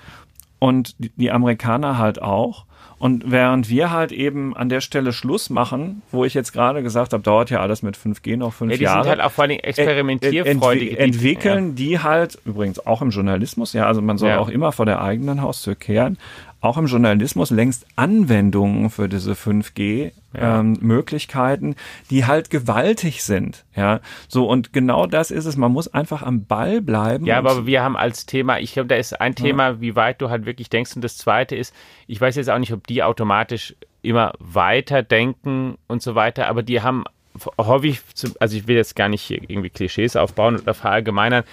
Und 0.63 0.95
die, 1.01 1.11
die 1.17 1.33
Amerikaner 1.33 1.99
halt 1.99 2.23
auch. 2.23 2.67
Und 3.01 3.33
während 3.33 3.69
wir 3.69 3.91
halt 3.91 4.13
eben 4.13 4.57
an 4.57 4.69
der 4.69 4.81
Stelle 4.81 5.13
Schluss 5.13 5.51
machen, 5.51 6.03
wo 6.13 6.25
ich 6.25 6.35
jetzt 6.35 6.53
gerade 6.53 6.85
gesagt 6.85 7.13
habe, 7.13 7.21
dauert 7.21 7.51
ja 7.51 7.59
alles 7.59 7.83
mit 7.83 7.97
5G 7.97 8.37
noch 8.37 8.53
fünf 8.53 8.71
ja, 8.71 8.79
die 8.79 8.85
Jahre. 8.85 9.03
sind 9.03 9.11
halt 9.11 9.21
auch 9.23 9.33
vor 9.33 9.43
allem 9.43 9.59
experimentierfreudige. 9.59 10.99
Entwi 10.99 11.03
entwickeln 11.03 11.75
die, 11.75 11.95
ja. 11.95 11.99
die 11.99 12.05
halt, 12.05 12.39
übrigens 12.45 12.87
auch 12.87 13.03
im 13.03 13.11
Journalismus, 13.11 13.73
ja, 13.73 13.87
also 13.87 14.01
man 14.03 14.19
soll 14.19 14.29
ja. 14.29 14.39
auch 14.39 14.49
immer 14.49 14.71
vor 14.71 14.87
der 14.87 15.03
eigenen 15.03 15.43
Haustür 15.43 15.75
kehren, 15.75 16.17
auch 16.63 16.79
im 16.79 16.87
Journalismus 16.87 17.51
längst 17.51 17.87
Anwendungen 17.97 18.89
für 18.89 19.09
diese 19.09 19.33
5G 19.33 20.13
ja. 20.33 20.61
ähm, 20.61 20.79
Möglichkeiten, 20.81 21.75
die 22.09 22.25
halt 22.25 22.51
gewaltig 22.51 23.25
sind. 23.25 23.65
Ja, 23.75 24.01
so 24.29 24.49
und 24.49 24.73
genau 24.73 25.07
das 25.07 25.33
ist 25.33 25.45
es. 25.45 25.57
Man 25.57 25.73
muss 25.73 25.89
einfach 25.89 26.23
am 26.23 26.47
Ball 26.47 26.81
bleiben. 26.81 27.27
Ja, 27.27 27.37
aber 27.37 27.67
wir 27.67 27.83
haben 27.83 27.97
als 27.97 28.27
Thema, 28.27 28.61
ich 28.61 28.75
glaube, 28.75 28.87
da 28.87 28.95
ist 28.95 29.21
ein 29.21 29.35
Thema, 29.35 29.71
ja. 29.71 29.81
wie 29.81 29.97
weit 29.97 30.23
du 30.23 30.31
halt 30.31 30.47
wirklich 30.47 30.71
denkst. 30.71 30.95
Und 30.95 31.03
das 31.03 31.19
zweite 31.19 31.57
ist, 31.57 31.75
ich 32.07 32.21
weiß 32.21 32.37
jetzt 32.37 32.49
auch 32.49 32.59
nicht, 32.59 32.73
ob 32.73 32.87
die 32.87 33.03
automatisch 33.03 33.75
immer 34.03 34.33
weiter 34.39 35.03
denken 35.03 35.77
und 35.89 36.01
so 36.01 36.15
weiter, 36.15 36.47
aber 36.47 36.63
die 36.63 36.81
haben, 36.81 37.05
hoffe 37.59 37.89
ich, 37.89 38.01
also 38.39 38.57
ich 38.57 38.69
will 38.69 38.77
jetzt 38.77 38.95
gar 38.95 39.09
nicht 39.09 39.23
hier 39.23 39.41
irgendwie 39.43 39.71
Klischees 39.71 40.17
aufbauen 40.17 40.59
oder 40.59 40.75
verallgemeinern, 40.75 41.45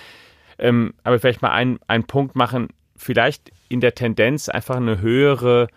ähm, 0.57 0.93
aber 1.03 1.19
vielleicht 1.19 1.41
mal 1.41 1.51
einen, 1.51 1.79
einen 1.87 2.05
Punkt 2.05 2.35
machen, 2.35 2.69
vielleicht 2.99 3.51
in 3.69 3.81
der 3.81 3.95
Tendenz 3.95 4.49
einfach 4.49 4.75
eine 4.75 5.01
höhere, 5.01 5.67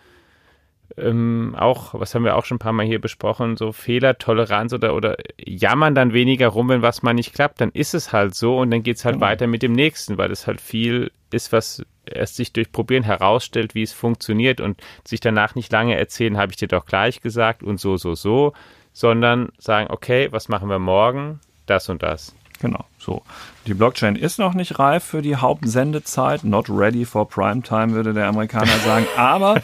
ähm, 0.97 1.55
auch, 1.57 1.99
was 1.99 2.13
haben 2.13 2.23
wir 2.23 2.35
auch 2.35 2.45
schon 2.45 2.57
ein 2.57 2.59
paar 2.59 2.73
Mal 2.73 2.85
hier 2.85 3.01
besprochen, 3.01 3.57
so 3.57 3.71
Fehlertoleranz 3.71 4.73
oder, 4.73 4.93
oder 4.93 5.15
jammern 5.37 5.95
dann 5.95 6.13
weniger 6.13 6.49
rum, 6.49 6.69
wenn 6.69 6.81
was 6.81 7.01
mal 7.01 7.13
nicht 7.13 7.33
klappt, 7.33 7.61
dann 7.61 7.71
ist 7.71 7.93
es 7.93 8.11
halt 8.11 8.35
so 8.35 8.59
und 8.59 8.69
dann 8.69 8.83
geht 8.83 8.97
es 8.97 9.05
halt 9.05 9.15
genau. 9.15 9.25
weiter 9.25 9.47
mit 9.47 9.63
dem 9.63 9.71
nächsten, 9.71 10.17
weil 10.17 10.31
es 10.31 10.45
halt 10.45 10.61
viel 10.61 11.11
ist, 11.31 11.51
was 11.51 11.83
erst 12.05 12.35
sich 12.35 12.53
durch 12.53 12.71
Probieren 12.71 13.03
herausstellt, 13.03 13.73
wie 13.75 13.81
es 13.81 13.93
funktioniert 13.93 14.61
und 14.61 14.81
sich 15.05 15.19
danach 15.19 15.55
nicht 15.55 15.71
lange 15.71 15.97
erzählen, 15.97 16.37
habe 16.37 16.51
ich 16.51 16.57
dir 16.57 16.67
doch 16.67 16.85
gleich 16.85 17.21
gesagt 17.21 17.63
und 17.63 17.79
so, 17.79 17.97
so, 17.97 18.13
so, 18.13 18.53
sondern 18.91 19.49
sagen, 19.57 19.89
okay, 19.89 20.27
was 20.31 20.49
machen 20.49 20.69
wir 20.69 20.79
morgen? 20.79 21.39
Das 21.65 21.89
und 21.89 22.03
das. 22.03 22.35
Genau, 22.63 22.85
so. 22.97 23.23
Die 23.67 23.73
Blockchain 23.73 24.15
ist 24.15 24.39
noch 24.39 24.53
nicht 24.53 24.79
reif 24.79 25.03
für 25.03 25.21
die 25.21 25.35
Hauptsendezeit. 25.35 26.45
Not 26.45 26.69
ready 26.69 27.03
for 27.03 27.27
Primetime, 27.27 27.91
würde 27.91 28.13
der 28.13 28.27
Amerikaner 28.27 28.77
sagen. 28.85 29.05
Aber 29.17 29.61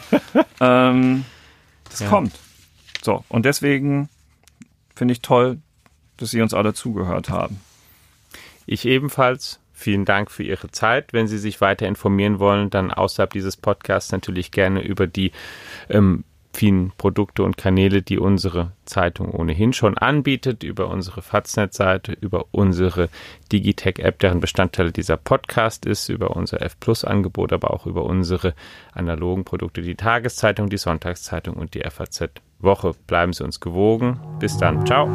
ähm, 0.60 1.24
das 1.88 2.00
ja. 2.00 2.08
kommt. 2.08 2.38
So, 3.00 3.24
und 3.30 3.46
deswegen 3.46 4.10
finde 4.94 5.12
ich 5.12 5.22
toll, 5.22 5.60
dass 6.18 6.30
Sie 6.30 6.42
uns 6.42 6.52
alle 6.52 6.74
zugehört 6.74 7.30
haben. 7.30 7.62
Ich 8.66 8.84
ebenfalls. 8.84 9.60
Vielen 9.72 10.04
Dank 10.04 10.30
für 10.30 10.42
Ihre 10.42 10.70
Zeit. 10.70 11.14
Wenn 11.14 11.26
Sie 11.26 11.38
sich 11.38 11.62
weiter 11.62 11.88
informieren 11.88 12.38
wollen, 12.38 12.68
dann 12.68 12.90
außerhalb 12.90 13.32
dieses 13.32 13.56
Podcasts 13.56 14.12
natürlich 14.12 14.50
gerne 14.50 14.82
über 14.82 15.06
die 15.06 15.32
ähm, 15.88 16.24
vielen 16.52 16.92
Produkte 16.96 17.42
und 17.42 17.56
Kanäle, 17.56 18.02
die 18.02 18.18
unsere 18.18 18.72
Zeitung 18.84 19.30
ohnehin 19.30 19.72
schon 19.72 19.96
anbietet, 19.96 20.62
über 20.62 20.88
unsere 20.88 21.22
Faznet-Seite, 21.22 22.12
über 22.12 22.46
unsere 22.50 23.08
Digitech-App, 23.52 24.18
deren 24.18 24.40
Bestandteil 24.40 24.92
dieser 24.92 25.16
Podcast 25.16 25.86
ist, 25.86 26.08
über 26.08 26.36
unser 26.36 26.60
F-Plus-Angebot, 26.62 27.52
aber 27.52 27.72
auch 27.72 27.86
über 27.86 28.04
unsere 28.04 28.54
analogen 28.92 29.44
Produkte, 29.44 29.82
die 29.82 29.94
Tageszeitung, 29.94 30.68
die 30.68 30.78
Sonntagszeitung 30.78 31.54
und 31.54 31.74
die 31.74 31.82
FAZ-Woche. 31.88 32.92
Bleiben 33.06 33.32
Sie 33.32 33.44
uns 33.44 33.60
gewogen. 33.60 34.20
Bis 34.38 34.58
dann. 34.58 34.84
Ciao. 34.86 35.08